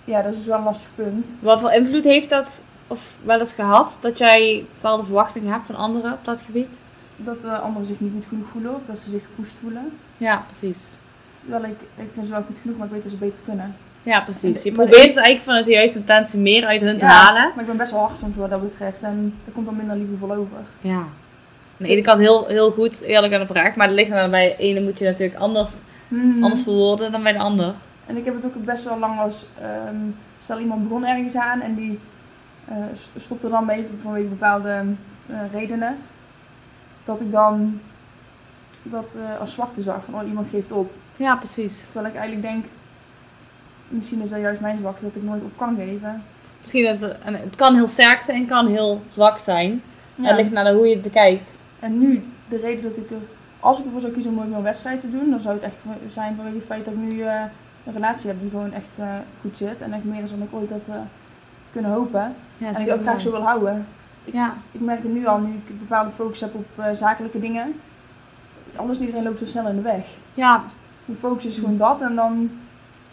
[0.04, 1.26] ja, dat is dus wel een lastig punt.
[1.40, 5.74] Wat voor invloed heeft dat, of wel eens gehad, dat jij bepaalde verwachtingen hebt van
[5.74, 6.68] anderen op dat gebied?
[7.24, 9.92] Dat eh, anderen zich niet goed genoeg voelen of dat ze zich gepusht voelen.
[10.18, 10.92] Ja, precies.
[11.40, 13.74] Terwijl ik, ik vind ze wel goed genoeg, maar ik weet dat ze beter kunnen.
[14.02, 14.62] Ja, precies.
[14.62, 17.42] Je de- probeert het eigenlijk vanuit de juiste intentie meer uit hun te halen.
[17.54, 19.00] Maar ik ben best wel hard soms wat dat betreft.
[19.00, 20.56] En dat komt dan minder liefdevol over.
[20.80, 20.94] Ja.
[20.96, 21.08] Aan
[21.76, 23.76] de ene kant heel, heel goed, eerlijk en oprecht.
[23.76, 26.42] Maar dat ligt dan bij de ene moet je natuurlijk anders, Hmm.
[26.42, 27.74] anders verwoorden dan bij de ander.
[28.06, 29.96] En ik heb het ook best wel lang als, ehm,
[30.42, 31.98] stel iemand begon ergens aan en die
[32.64, 34.82] eh, st- stopte dan mee vanwege bepaalde
[35.30, 35.96] eh, redenen.
[37.04, 37.80] Dat ik dan
[38.82, 40.92] dat eh, als zwakte zag, van oh, iemand geeft op.
[41.16, 41.82] Ja, precies.
[41.82, 42.64] Terwijl ik eigenlijk denk,
[43.88, 46.22] misschien is dat juist mijn zwakte, dat ik nooit op kan geven.
[46.60, 49.82] Misschien dat het, het kan heel sterk zijn, kan heel zwak zijn.
[50.14, 50.28] Ja.
[50.28, 51.50] Het ligt naar hoe je het bekijkt.
[51.80, 53.16] En nu, de reden dat ik er,
[53.60, 55.64] als ik ervoor zou kiezen om nooit meer een wedstrijd te doen, dan zou het
[55.64, 55.76] echt
[56.12, 57.40] zijn vanwege het feit dat ik nu eh,
[57.84, 59.06] een relatie heb die gewoon echt eh,
[59.40, 59.80] goed zit.
[59.80, 60.96] En echt meer is dan ik ooit had
[61.72, 62.34] kunnen hopen.
[62.58, 63.86] Ja, en ik ook graag zo wil houden.
[64.24, 67.40] Ja, Ik merk het nu al, nu ik een bepaalde focus heb op eh, zakelijke
[67.40, 67.80] dingen.
[68.76, 70.04] Alles en iedereen loopt zo snel in de weg.
[70.34, 70.64] ja,
[71.04, 72.50] Mijn focus is gewoon dat en dan,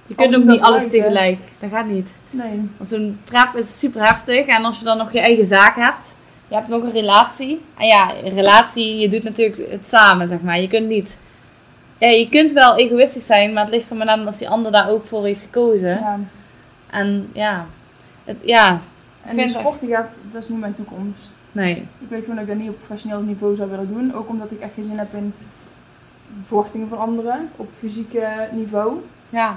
[0.08, 1.40] je kunt ook niet alles tegelijk.
[1.60, 2.10] Dat gaat niet.
[2.30, 2.70] nee.
[2.78, 4.46] Want zo'n trap is super heftig.
[4.46, 6.16] En als je dan nog je eigen zaak hebt.
[6.48, 7.62] Je hebt nog een relatie.
[7.78, 10.60] En ja, een relatie, je doet natuurlijk het samen, zeg maar.
[10.60, 11.20] Je kunt niet...
[11.98, 14.72] Ja, je kunt wel egoïstisch zijn, maar het ligt er maar aan als die ander
[14.72, 15.90] daar ook voor heeft gekozen.
[15.90, 16.20] Ja.
[16.90, 17.66] En ja,
[18.24, 18.82] het, ja,
[19.24, 21.30] En het- sport die gaat, dat is niet mijn toekomst.
[21.52, 21.76] nee.
[22.00, 24.14] Ik weet gewoon dat ik dat niet op professioneel niveau zou willen doen.
[24.14, 25.34] Ook omdat ik echt geen zin heb in
[26.46, 28.94] verwachtingen van anderen op fysieke niveau.
[29.30, 29.56] Ja,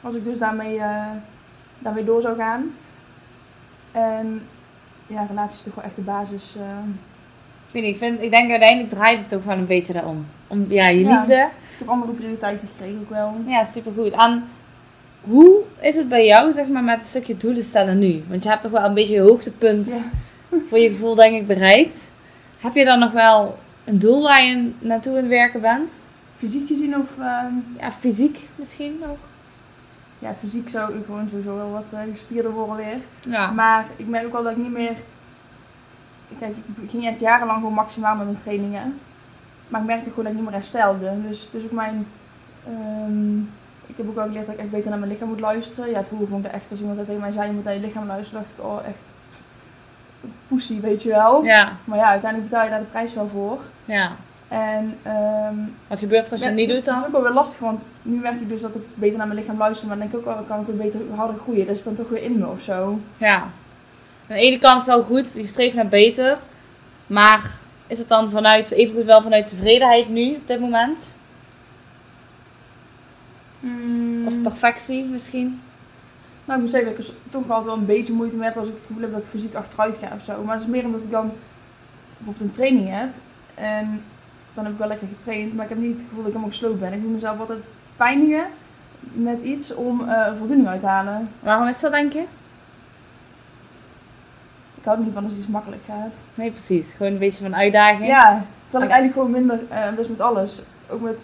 [0.00, 1.06] Als ik dus daarmee, eh,
[1.78, 2.70] daarmee door zou gaan.
[3.92, 4.42] En
[5.06, 6.54] ja, relatie is toch wel echt de basis.
[6.56, 6.62] eh.
[7.66, 10.26] ik weet niet, ik, vind, ik denk uiteindelijk draait het ook wel een beetje daarom.
[10.46, 11.18] Om, ja, je Ja.
[11.18, 11.34] liefde.
[11.72, 13.34] ik heb andere prioriteiten gekregen ook wel.
[13.46, 14.10] Ja, supergoed.
[14.12, 14.44] En
[15.22, 18.22] hoe is het bij jou, zeg maar, met een stukje doelen stellen nu?
[18.28, 20.58] Want je hebt toch wel een beetje je hoogtepunt Ja.
[20.68, 22.10] voor je gevoel, denk ik, bereikt.
[22.58, 25.90] Heb je dan nog wel een doel waar je naartoe aan het werken bent?
[26.36, 27.08] Fysiek gezien of...
[27.18, 29.16] ehm, Ja, fysiek misschien nog.
[30.18, 32.98] ja, fysiek zou ik gewoon sowieso wel wat eh, gespierder worden weer.
[33.32, 33.50] Ja.
[33.50, 34.92] Maar ik merk ook wel dat ik niet meer...
[36.38, 38.98] Kijk, ik ging echt jarenlang gewoon maximaal met mijn trainingen.
[39.68, 41.10] Maar ik merkte gewoon dat ik niet meer herstelde.
[41.28, 42.06] Dus, dus ook mijn...
[42.66, 43.38] ehm,
[43.86, 45.90] ik heb ook wel geleerd dat ik echt beter naar mijn lichaam moet luisteren.
[45.90, 47.74] Ja, vroeger vond ik dat echt, als iemand dat tegen mij zei, je moet naar
[47.74, 49.10] je lichaam luisteren, dacht ik, oh echt...
[50.48, 51.44] Poesie, weet je wel.
[51.44, 53.58] Ja, Maar ja, uiteindelijk betaal je daar de prijs wel voor.
[53.84, 54.10] ja.
[54.48, 55.54] En ehm,
[55.86, 57.04] Wat gebeurt er als je het niet doet Het is dan?
[57.04, 59.58] ook wel weer lastig, want nu merk ik dus dat ik beter naar mijn lichaam
[59.58, 61.66] luister, maar dan denk ik ook wel, kan ik weer beter harder groeien.
[61.66, 62.98] Dat is dan toch weer in me of zo.
[63.16, 63.36] Ja.
[63.36, 63.50] Aan
[64.26, 66.38] de ene kant is het wel goed, je streeft naar beter.
[67.06, 67.50] Maar
[67.86, 71.06] is het dan vanuit, evengoed wel vanuit tevredenheid nu, op dit moment?
[74.26, 75.60] Of perfectie misschien?
[76.44, 78.56] Nou, ik moet zeggen dat ik er toch altijd wel een beetje moeite mee heb
[78.56, 80.44] als ik het gevoel heb dat ik fysiek achteruit ga of zo.
[80.44, 81.32] Maar het is meer omdat ik dan
[82.16, 83.08] bijvoorbeeld een training heb
[83.54, 84.02] en
[84.54, 86.50] dan heb ik wel lekker getraind, maar ik heb niet het gevoel dat ik helemaal
[86.50, 86.92] gesloopt ben.
[86.92, 87.58] Ik moet mezelf altijd
[87.96, 88.46] pijnigen
[89.00, 91.26] met iets om een voldoening uit te halen.
[91.40, 92.24] Waarom is dat, denk je?
[94.74, 96.14] Ik hou niet van als iets makkelijk gaat.
[96.34, 96.92] Nee, precies.
[96.92, 98.06] Gewoon een beetje van uitdaging.
[98.06, 101.16] Ja, terwijl ik eigenlijk gewoon minder, eh dus met alles, ook met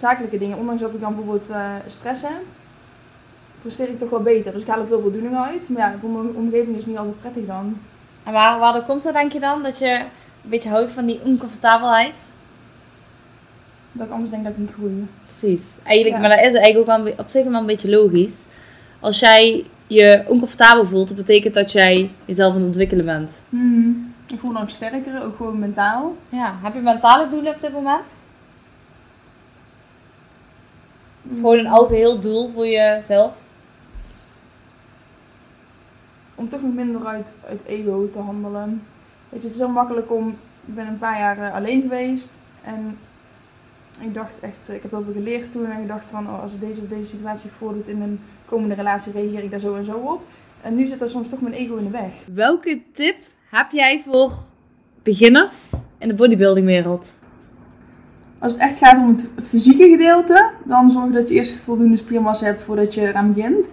[0.00, 2.42] zakelijke dingen, ondanks dat ik dan bijvoorbeeld eh, stress heb,
[3.62, 4.52] presteer ik toch wel beter.
[4.52, 5.68] Dus ik haal er veel voldoening uit.
[5.68, 7.78] Maar ja, voor mijn omgeving is het niet altijd prettig dan.
[8.24, 9.62] En waar, waardoor komt dat, denk je dan?
[9.62, 9.94] Dat je
[10.44, 12.14] een beetje houdt van die oncomfortabelheid?
[13.92, 15.06] Dat ik anders denk dat ik niet groei.
[15.24, 15.76] Precies.
[15.82, 16.20] Eigenlijk, Ja.
[16.20, 18.44] Maar dat is eigenlijk ook wel op zich wel een beetje logisch.
[19.00, 23.30] Als jij je oncomfortabel voelt, dat betekent dat jij jezelf aan het ontwikkelen bent.
[24.26, 26.16] Ik voel me dan ook sterker, ook gewoon mentaal.
[26.28, 26.54] Ja.
[26.62, 28.04] Heb je mentale doelen op dit moment?
[31.34, 33.34] Gewoon een algeheel doel voor jezelf?
[36.34, 38.82] Om toch nog minder uit, uit ego te handelen.
[39.28, 40.28] Weet je, het is heel makkelijk om...
[40.66, 42.30] Ik ben een paar jaar eh, alleen geweest.
[42.64, 42.98] En
[44.00, 44.68] ik dacht echt...
[44.68, 45.70] Ik heb heel veel geleerd toen.
[45.70, 46.26] En ik dacht van...
[46.26, 49.12] Oh, als ik deze of deze situatie zich voordoet in een komende relatie...
[49.12, 50.22] reageer ik daar zo en zo op.
[50.62, 52.10] En nu zit er soms toch mijn ego in de weg.
[52.34, 53.16] Welke tip
[53.50, 54.32] heb jij voor
[55.02, 57.14] beginners in de bodybuildingwereld?
[58.38, 62.46] Als het echt gaat om het fysieke gedeelte, dan zorg dat je eerst voldoende spiermassa
[62.46, 63.70] hebt voordat je eraan begint.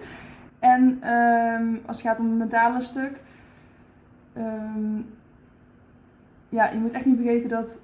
[0.58, 3.20] En ehm, als het gaat om het mentale stuk,
[4.32, 4.96] ehm,
[6.48, 7.80] ja, je moet echt niet vergeten dat,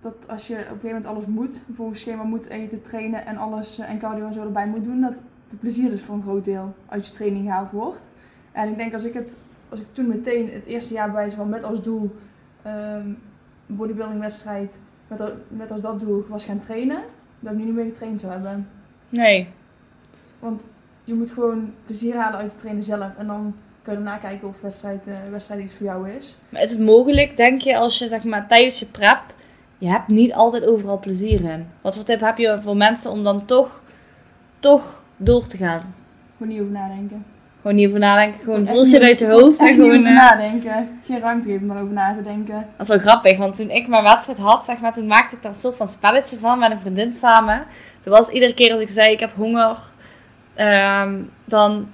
[0.00, 3.36] dat als je op een gegeven moment alles moet, volgens schema moet eten, trainen en
[3.36, 6.22] alles eh, en cardio en zo erbij moet doen, dat het plezier dus voor een
[6.22, 8.10] groot deel uit je training gehaald wordt.
[8.52, 9.38] En ik denk als ik het,
[9.68, 12.16] als ik toen meteen het eerste jaar bij van met als doel
[12.62, 13.10] ehm
[13.66, 14.72] bodybuilding wedstrijd
[15.08, 17.02] met, met als dat doel was gaan trainen,
[17.40, 18.68] dat ik nu niet meer getraind zou hebben.
[19.08, 19.48] Nee.
[20.38, 20.62] Want
[21.04, 23.16] je moet gewoon plezier halen uit het trainen zelf.
[23.18, 26.36] En dan kun je daarna kijken of wedstrijd, eh, wedstrijd iets voor jou is.
[26.48, 29.22] Maar is het mogelijk, denk je, als je zeg maar tijdens je prep,
[29.78, 31.66] je hebt niet altijd overal plezier in.
[31.80, 33.80] Wat voor tip heb je voor mensen om dan toch,
[34.58, 35.94] toch door te gaan?
[36.36, 37.24] Gewoon niet over nadenken.
[37.66, 38.40] Gewoon niet over nadenken.
[38.40, 39.58] Gewoon bullshit uit je hoofd.
[39.58, 41.00] En Echt niet gewoon, over eh, nadenken.
[41.04, 42.54] Geen ruimte geven om erover na te denken.
[42.54, 45.42] Dat is wel grappig, want toen ik mijn wedstrijd had, zeg maar, toen maakte ik
[45.42, 47.64] daar een soort van spelletje van met een vriendin samen.
[48.02, 49.78] Toen was iedere keer als ik zei, ik heb honger,
[50.54, 51.14] ehm,
[51.44, 51.88] dan,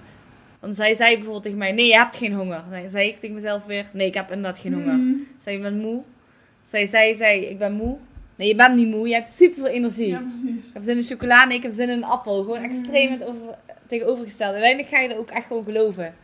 [0.61, 2.63] dan zei zij bijvoorbeeld tegen mij, nee, je hebt geen honger.
[2.71, 4.95] Dan zei ik tegen mezelf weer, nee, ik heb inderdaad geen honger.
[4.95, 5.27] Mm.
[5.43, 6.03] Zei je bent moe?
[6.69, 7.97] Zij zei, zei, ik ben moe.
[8.37, 10.09] Nee, je bent niet moe, je hebt super veel energie.
[10.09, 10.67] Ja, precies.
[10.67, 12.43] Ik heb zin in chocola, nee, ik heb zin in een appel.
[12.43, 13.57] Gewoon extreem het over,
[13.99, 14.53] tegenovergesteld.
[14.53, 16.15] Uiteindelijk ga je er ook echt gewoon geloven.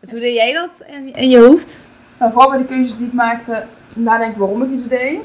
[0.00, 1.80] Dus hoe deed jij dat in, in je hoofd?
[2.18, 5.18] Nou, vooral bij de keuzes die ik maakte, nadenken waarom ik iets deed.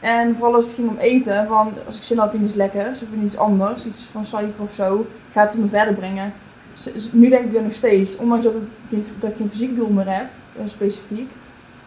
[0.00, 3.02] En vooral als het ging om eten, van als ik zin had in iets lekkers
[3.02, 6.32] of in iets anders, iets van suiker of zo, gaat het me verder brengen.
[6.74, 8.52] Dus- dus nu denk ik weer nog steeds, ondanks dat,
[8.88, 10.26] het dat ik geen fysiek doel meer heb,
[10.58, 11.30] eh, specifiek,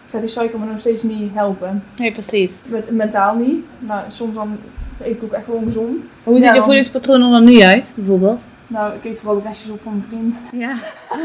[0.09, 1.83] gaat die suiker me nog steeds niet helpen.
[1.95, 2.61] Nee, precies.
[2.67, 3.65] Met, mentaal niet.
[3.79, 4.57] Nou, soms dan
[5.03, 6.03] eet ik ook echt gewoon gezond.
[6.23, 8.45] Hoe ziet Ja, je voedingspatroon er dan nu uit, bijvoorbeeld?
[8.68, 10.41] Nou, ik eet vooral de restjes op van mijn vriend.
[10.51, 10.74] Ja.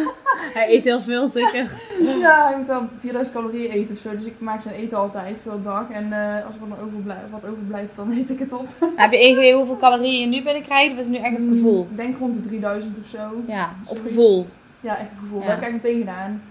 [0.57, 1.71] Hij eet heel veel, zeker.
[2.19, 5.39] Ja, hij moet dan 4000 calorieën eten of zo, dus ik maak zijn eten altijd
[5.43, 5.91] veel dag.
[5.91, 8.67] En eh, als er wat overblijft, wat overblijft, dan eet ik het op.
[8.97, 10.93] Heb je één idee hoeveel calorieën je nu binnenkrijgt?
[10.93, 11.87] Of is het nu echt op gevoel?
[11.91, 13.43] Ik denk rond de 3000 of zo.
[13.47, 14.47] Ja, op gevoel.
[14.81, 15.41] Ja, echt een gevoel.
[15.41, 15.47] Ja.
[15.47, 16.43] Dat heb ik eigenlijk meteen gedaan.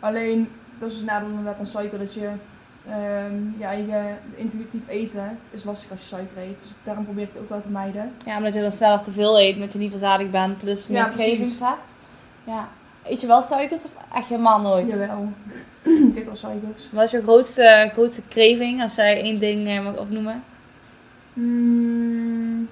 [0.00, 0.48] Alleen,
[0.78, 2.28] dat is het nadeel inderdaad aan suiker, dat je
[2.88, 6.58] ehm, je eigen intuïtief eten is lastig als je suiker eet.
[6.62, 8.12] Dus daarom probeer ik het ook wel te mijden.
[8.26, 10.98] Ja, omdat je dan sneller te veel eet, omdat je niet verzadigd bent, plus meer
[10.98, 11.80] Ja, cravings hebt.
[12.44, 12.68] Ja.
[13.04, 14.92] Eet je wel suikers of echt helemaal nooit?
[14.92, 15.28] Jawel.
[16.10, 16.90] ik eet wel suikers.
[16.92, 20.42] Wat is je grootste, grootste craving, als jij één ding eh, mag opnoemen?
[21.32, 22.68] Mm,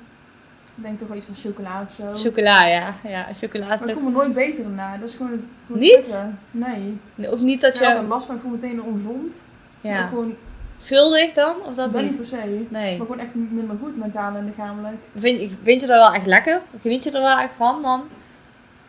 [0.75, 2.29] ik denk toch wel iets van chocola of zo.
[2.29, 2.95] Chocola, ja.
[3.09, 4.97] Ja, chocola is maar ik voel me nooit beter daarna.
[4.97, 5.95] Dat is gewoon het gewoon Niet?
[5.95, 6.27] kutte.
[6.51, 6.99] Nee.
[7.31, 8.07] Ook niet dat Ik heb je...
[8.07, 9.43] last van, ik voel me meteen ongezond.
[9.81, 10.07] Ja.
[10.07, 10.37] gewoon,
[10.83, 11.57] Schuldig dan?
[11.67, 12.03] Of dat niet?
[12.03, 12.67] niet per se.
[12.69, 12.97] Nee.
[12.99, 14.97] Maar gewoon echt minder goed mentaal en lichamelijk.
[15.17, 16.61] Vind, vind je dat wel echt lekker?
[16.81, 18.03] Geniet je er wel echt van dan?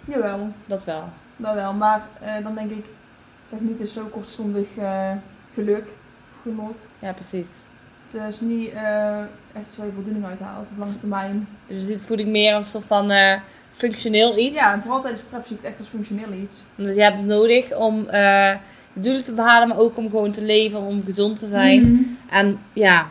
[0.05, 1.03] Jawel, Dat wel.
[1.35, 1.73] dat wel.
[1.73, 2.85] Maar eh, dan denk ik,
[3.49, 5.11] dat niet is zo kortstondig eh,
[5.53, 6.77] geluk of genot.
[6.99, 7.59] Ja, precies.
[8.11, 9.19] Het is niet eh,
[9.53, 11.47] echt zo je voldoening uithaalt op lange termijn.
[11.67, 13.11] Dus je ziet voeding meer als een soort van
[13.73, 14.59] functioneel iets.
[14.59, 16.57] Ja, en vooral tijdens prep zie ik het echt als functioneel iets.
[16.77, 18.07] Omdat je hebt het nodig om
[18.93, 21.91] doelen te behalen, maar ook om gewoon te leven, om gezond te zijn.
[21.91, 22.03] Mhm.
[22.29, 23.07] En ja,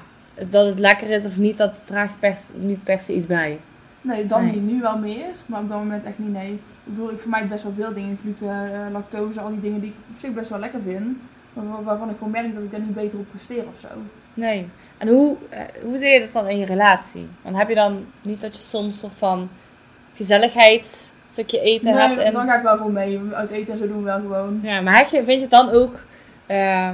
[0.49, 3.59] dat het lekker is of niet, dat draagt per, niet per se iets bij.
[4.01, 4.55] Nee, dan Nee.
[4.55, 4.73] niet.
[4.73, 6.53] Nu wel meer, maar op dat moment echt niet, nee.
[6.53, 8.19] Ik bedoel, ik vermijd best wel veel dingen.
[8.23, 11.17] Gluten, eh, lactose, al die dingen die ik op zich best wel lekker vind.
[11.53, 13.89] Maar waar- waarvan ik gewoon merk dat ik daar niet beter op presteer of zo.
[14.35, 14.67] Nee.
[14.99, 17.27] En hoe, eh, hoe zie je dat dan in je relatie?
[17.43, 19.49] Want heb je dan niet dat je soms soort van
[20.15, 22.17] gezelligheid, stukje eten hebt?
[22.17, 23.21] Nee, En, dan ga ik wel gewoon mee.
[23.33, 24.61] Uit eten en zo doen we wel gewoon.
[24.63, 25.95] ja, maar vind je het dan ook
[26.47, 26.91] eh,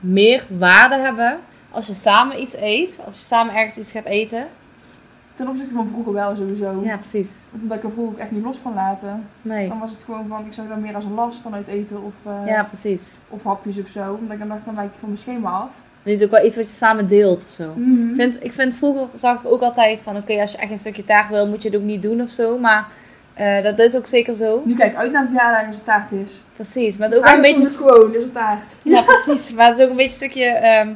[0.00, 1.38] meer waarde hebben
[1.70, 2.98] als je samen iets eet?
[3.06, 4.46] Of je samen ergens iets gaat eten?
[5.34, 6.80] Ten opzichte van vroeger wel sowieso.
[6.84, 7.38] Ja, precies.
[7.62, 9.28] Omdat ik er vroeger ook echt niet los kon laten.
[9.42, 9.68] Nee.
[9.68, 12.02] Dan was het gewoon van, ik zag dat meer als een last dan uit eten
[12.04, 13.18] of, eh, Ja, precies.
[13.28, 14.12] of hapjes of zo.
[14.12, 15.68] Omdat ik dan dacht, dan wijk ik van mijn schema af.
[16.02, 17.72] Dit is ook wel iets wat je samen deelt of zo.
[17.76, 18.08] Mhm.
[18.08, 20.78] Ik vind, ik vind vroeger zag ik ook altijd van oké, als je echt een
[20.78, 22.58] stukje taart wil, moet je het ook niet doen of zo.
[22.58, 22.86] Maar
[23.40, 24.62] eh, dat is ook zeker zo.
[24.64, 26.32] Nu kijk uit naar een verjaardag als het taart is.
[26.54, 26.96] Precies.
[26.96, 27.70] Maar het is ook een beetje.
[27.70, 28.62] gewoon, is het taart.
[28.82, 29.54] Ja, precies.
[29.54, 30.94] Maar het is ook een beetje een stukje ehm,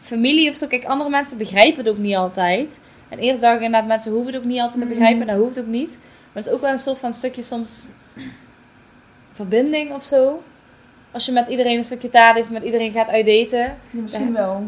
[0.00, 0.66] familie of zo.
[0.66, 2.78] Kijk, andere mensen begrijpen het ook niet altijd.
[3.08, 4.94] En eerst dacht ik inderdaad, mensen hoeven het ook niet altijd te Mhm.
[4.94, 5.20] begrijpen.
[5.20, 5.88] En dat hoeft ook niet.
[6.32, 7.88] Maar het is ook wel een soort van stukje soms
[9.32, 10.42] verbinding of zo.
[11.10, 13.58] Als je met iedereen een stukje taart heeft, met iedereen gaat uitdaten.
[13.58, 14.64] Ja, misschien wel.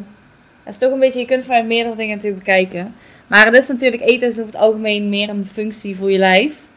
[0.63, 2.95] Het is toch een beetje, je kunt vanuit meerdere dingen natuurlijk bekijken.
[3.27, 6.69] Maar het is natuurlijk, eten is over het algemeen meer een functie voor je lijf.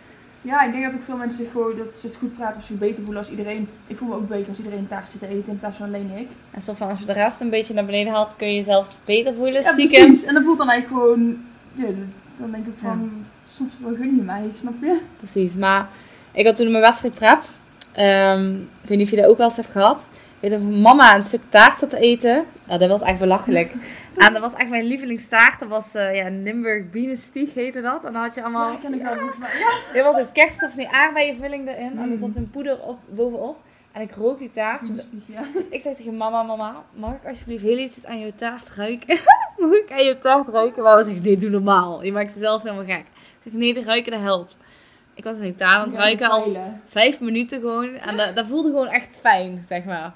[0.42, 2.66] Ja, ik denk dat ook veel mensen zich gewoon, dat ze het goed praten of
[2.66, 3.68] zich beter voelen als iedereen.
[3.88, 5.86] Ik voel me ook beter als iedereen een taart zit te eten in plaats van
[5.86, 6.28] alleen ik.
[6.52, 8.88] En zo van, als je de rest een beetje naar beneden haalt, kun je jezelf
[9.06, 10.06] beter voelen, Ja, stiekem.
[10.06, 10.24] precies.
[10.26, 11.38] En dat voelt dan eigenlijk gewoon,
[11.74, 11.86] ja,
[12.38, 13.12] dan denk ik van,
[13.52, 15.00] soms wel gun je mij, snap je?
[15.18, 15.88] Precies, maar
[16.32, 17.40] ik had toen mijn wedstrijd prep.
[17.92, 20.04] Ehm, ik weet niet of je dat ook wel eens hebt gehad.
[20.42, 22.46] Ik weet mama een stuk taart zat te eten.
[22.68, 23.74] Ja, dat was echt belachelijk.
[24.16, 25.60] en dat was echt mijn lievelingstaart.
[25.60, 28.04] Dat was eh ja, Nimburg Bienenstieg heette dat.
[28.04, 28.72] En dan had je allemaal...
[28.72, 29.60] Ja, ken ik wel mij.
[29.60, 29.72] Ja.
[30.00, 32.00] Er was een kerst of aardbeienvulling erin.
[32.00, 33.58] En er zat een poeder op, bovenop.
[33.92, 34.96] En ik rook die taart.
[34.96, 35.44] Dus ja.
[35.70, 39.20] ik zei tegen mama, mama, mag ik alsjeblieft heel eventjes aan je taart ruiken?
[39.58, 40.84] mag ik aan je taart ruiken?
[40.84, 42.04] Mama zegt, nee, doe normaal.
[42.04, 43.06] Je maakt jezelf helemaal gek.
[43.44, 44.58] Ik zeg, nee, de ruiken, dat helpt.
[45.22, 46.58] Ik was die taart aan het ruiken, al
[46.88, 47.94] vijf minuten gewoon.
[47.96, 50.14] En dat, dat voelde gewoon echt fijn, zeg maar.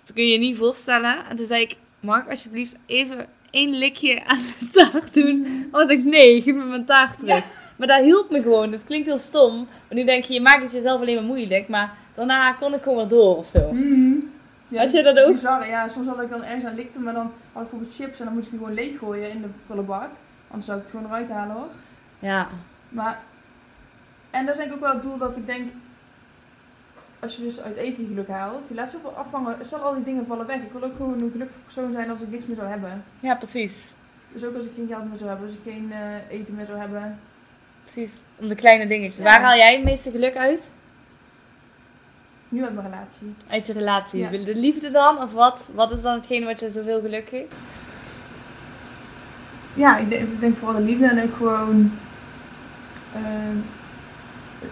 [0.00, 1.16] Dat kun je je niet voorstellen.
[1.28, 5.68] En toen zei ik, mag ik alsjeblieft even één likje aan de taart doen?
[5.70, 7.44] Mama zegt, nee, geef me mijn taart terug.
[7.76, 8.72] Maar dat hielp me gewoon.
[8.72, 9.54] Het klinkt heel stom.
[9.54, 9.68] Want
[10.00, 11.68] nu denk je, je maakt het jezelf alleen maar moeilijk.
[11.68, 13.72] Maar daarna kon ik gewoon weer door of zo.
[13.72, 14.12] Mhm.
[14.68, 15.32] Ja, Had je dat ook?
[15.32, 15.88] Bizar, ja.
[15.88, 17.22] Soms had ik dan ergens aan likte, maar dan
[17.52, 20.08] had ik bijvoorbeeld chips en dan moest ik die gewoon leeggooien in de prullenbak.
[20.48, 21.68] Anders zou ik het gewoon eruit halen hoor.
[22.18, 22.48] Ja,
[22.88, 23.18] Maar,
[24.34, 25.72] en dat is denk ik ook wel het doel dat ik denk,
[27.20, 29.56] als je dus uit eten geluk haalt, je laat zoveel afhangen.
[29.62, 30.56] Stel al die dingen vallen weg.
[30.56, 33.04] Ik wil ook gewoon een gelukkig persoon zijn als ik niks meer zou hebben.
[33.20, 33.88] Ja, precies.
[34.32, 36.66] Dus ook als ik geen geld meer zou hebben, als ik geen eh, eten meer
[36.66, 37.18] zou hebben.
[37.82, 39.16] Precies, om de kleine dingetjes.
[39.16, 39.22] Ja.
[39.22, 40.70] Waar haal jij het meeste geluk uit?
[42.48, 43.34] Nu uit mijn relatie.
[43.48, 44.20] Uit je relatie.
[44.20, 44.30] Ja.
[44.30, 45.22] De liefde dan?
[45.22, 45.68] Of wat?
[45.74, 47.54] Wat is dan hetgene wat je zoveel geluk geeft?
[49.74, 51.92] Ja, ik denk, ik denk vooral de liefde en ook gewoon
[53.14, 53.56] ehm,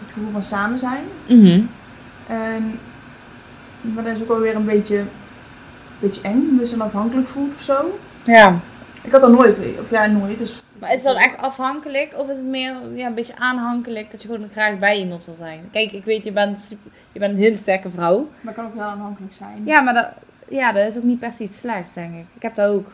[0.01, 1.03] het gevoel van samen zijn.
[2.27, 2.79] En,
[3.81, 5.09] maar dat is ook wel weer een beetje, een
[5.99, 7.99] beetje eng, je dan afhankelijk voelt of zo.
[8.25, 8.61] Ja.
[9.03, 10.39] Ik had dat nooit, of ja, nooit.
[10.39, 12.15] Dus Maar is dat echt afhankelijk?
[12.17, 15.35] Of is het meer ja, een beetje aanhankelijk dat je gewoon graag bij iemand wil
[15.35, 15.61] zijn?
[15.73, 18.29] Kijk, ik weet, je bent, super, je bent een hele sterke vrouw.
[18.41, 19.63] Maar kan ook wel aanhankelijk zijn.
[19.65, 20.09] Ja, maar dat,
[20.49, 22.25] ja, dat is ook niet per se iets slechts, denk ik.
[22.35, 22.87] Ik heb dat ook.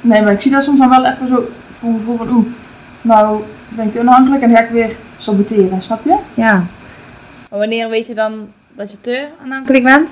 [0.00, 1.48] Nee, maar ik zie dat soms dan wel even zo
[1.78, 2.46] voor gevoel van, oeh,
[3.00, 6.18] nou ben ik te onafhankelijk en dan ga ik weer saboteren, snap je?
[6.34, 6.64] Ja.
[7.50, 10.08] Maar wanneer weet je dan dat je te aanhankelijk bent?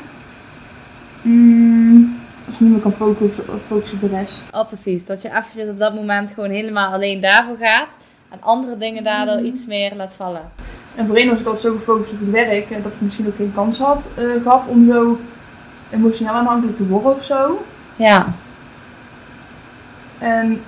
[1.23, 4.43] Mm, als ik niet meer kan focussen, focussen op de rest.
[4.53, 5.07] Oh, precies.
[5.07, 7.89] Dat je eventjes op dat moment gewoon helemaal alleen daarvoor gaat.
[8.29, 9.45] En andere dingen daardoor Mhm.
[9.45, 10.43] iets meer laat vallen.
[10.95, 13.37] En voorheen was ik altijd zo gefocust op het werk en dat ik misschien ook
[13.37, 15.19] geen kans had, eh, gaf om zo
[15.91, 17.65] emotioneel aanhankelijk te worden of zo.
[17.97, 18.27] Ja.
[20.19, 20.61] En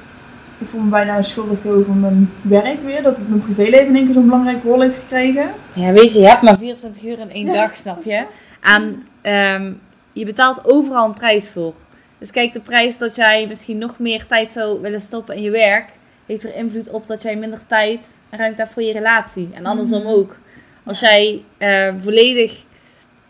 [0.60, 4.04] ik voel me bijna schuldig over mijn werk weer, dat het mijn privéleven in één
[4.04, 5.50] keer zo'n belangrijke rol heeft gekregen.
[5.74, 7.52] Ja, weet je, je hebt maar 24 uur in één Ja.
[7.52, 8.24] dag, snap je?
[8.60, 9.72] En ehm,
[10.12, 11.74] je betaalt overal een prijs voor.
[12.18, 15.50] Dus kijk, de prijs dat jij misschien nog meer tijd zou willen stoppen in je
[15.50, 15.88] werk,
[16.26, 19.48] heeft er invloed op dat jij minder tijd en ruimte hebt voor je relatie.
[19.54, 20.10] En andersom Mhm.
[20.10, 20.36] ook.
[20.84, 22.64] Als jij eh, volledig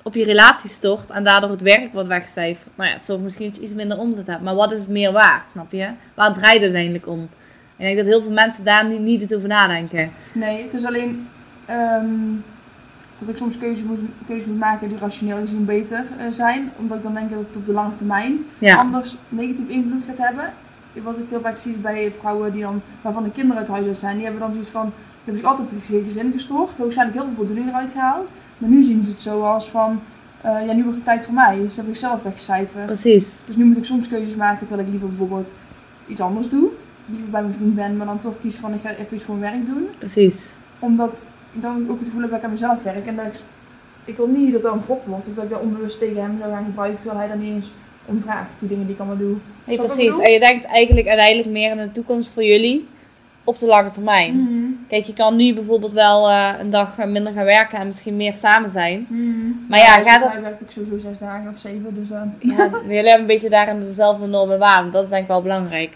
[0.03, 2.76] op je relatie stort en daardoor het werk wordt wegcijferd.
[2.76, 4.42] Nou ja, het zorgt misschien dat je iets minder omzet hebt.
[4.42, 5.88] Maar wat is het meer waard, snap je?
[6.14, 7.22] Waar draait het uiteindelijk om?
[7.76, 10.12] Ik denk dat heel veel mensen daar niet, niet eens over nadenken.
[10.32, 11.28] Nee, het is alleen
[11.66, 12.09] ehm,
[13.18, 16.70] dat ik soms keuzes moet, keuzes moet maken die rationeel gezien beter eh, zijn.
[16.78, 20.26] Omdat ik dan denk dat het op de lange termijn Ja, anders negatief invloed gaat
[20.26, 20.53] hebben.
[21.03, 24.14] Wat ik heel vaak zie bij vrouwen die dan, waarvan de kinderen uit huis zijn,
[24.14, 27.26] die hebben dan zoiets van, die hebben zich altijd op het gezin gestort, waarschijnlijk heel
[27.26, 28.28] veel voldoening eruit gehaald.
[28.61, 30.01] Maar nu zien ze het zo als van,
[30.41, 31.57] eh, ja nu wordt het tijd voor mij.
[31.57, 32.87] Ze hebben zichzelf weggecijferd.
[32.87, 33.45] precies.
[33.47, 35.51] Dus nu moet ik soms keuzes maken terwijl ik liever bijvoorbeeld
[36.07, 36.69] iets anders doe.
[37.07, 39.35] Liever bij mijn vriend ben, maar dan toch kies van ik ga even iets voor
[39.35, 39.89] mijn werk doen.
[39.99, 40.55] Precies.
[40.79, 43.07] Omdat ik dan ook het gevoel heb dat ik aan mezelf werk.
[43.07, 43.41] En dat ik,
[44.05, 45.29] ik wil niet dat dat een wrok wordt.
[45.29, 47.01] Of dat ik dat onbewust tegen hem zou gaan gebruiken.
[47.01, 47.71] Terwijl hij dan niet eens
[48.05, 48.51] om vraagt.
[48.59, 49.37] Die dingen die ik allemaal doe.
[49.65, 50.19] Nee, ik precies.
[50.19, 52.89] En je denkt eigenlijk uiteindelijk meer aan de toekomst voor jullie
[53.45, 54.34] op de lange termijn.
[54.43, 54.64] Mhm.
[54.88, 58.34] Kijk, je kan nu bijvoorbeeld wel eh, een dag minder gaan werken en misschien meer
[58.34, 59.07] samen zijn.
[59.09, 59.28] Mhm.
[59.68, 61.95] Maar ja, dus gaat dat- Hij werkt ook sowieso zes dagen of zeven.
[61.95, 62.34] Dus dan...
[62.41, 64.91] Ja, jullie hebben een beetje daarin dezelfde normen en waarden.
[64.93, 65.93] Dat is denk ik wel belangrijk.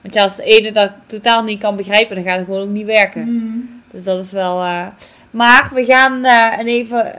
[0.00, 2.68] Want ja, als de ene dat totaal niet kan begrijpen, dan gaat het gewoon ook
[2.68, 3.34] niet werken.
[3.34, 3.58] Mhm.
[3.90, 4.62] Dus dat is wel...
[4.62, 4.86] eh,
[5.30, 7.18] Maar we gaan eh, en even...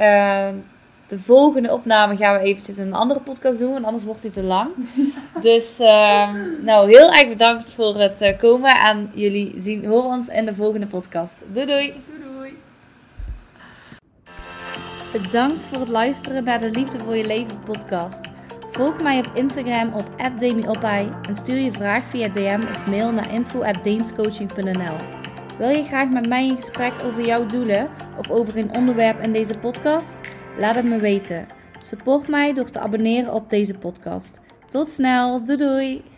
[1.08, 4.32] de volgende opname gaan we eventjes in een andere podcast doen, want anders wordt die
[4.32, 4.70] te lang.
[5.42, 10.28] Dus ehm, nou, heel erg bedankt voor het eh, komen en jullie zien, horen ons
[10.28, 11.44] in de volgende podcast.
[11.54, 11.94] Doei doei!
[12.08, 12.58] Doei doei.
[15.12, 18.20] Bedankt voor het luisteren naar de Liefde voor je Leven podcast.
[18.72, 20.06] Volg mij op Instagram op
[20.40, 24.96] @demiopai en stuur je vraag via DM of mail naar info@deemscoaching.nl.
[25.58, 29.34] Wil je graag met mij in gesprek over jouw doelen of over een onderwerp in
[29.34, 30.14] deze podcast?
[30.58, 31.48] Laat het me weten.
[31.80, 34.40] Support mij door te abonneren op deze podcast.
[34.70, 36.17] Tot snel, doei doei!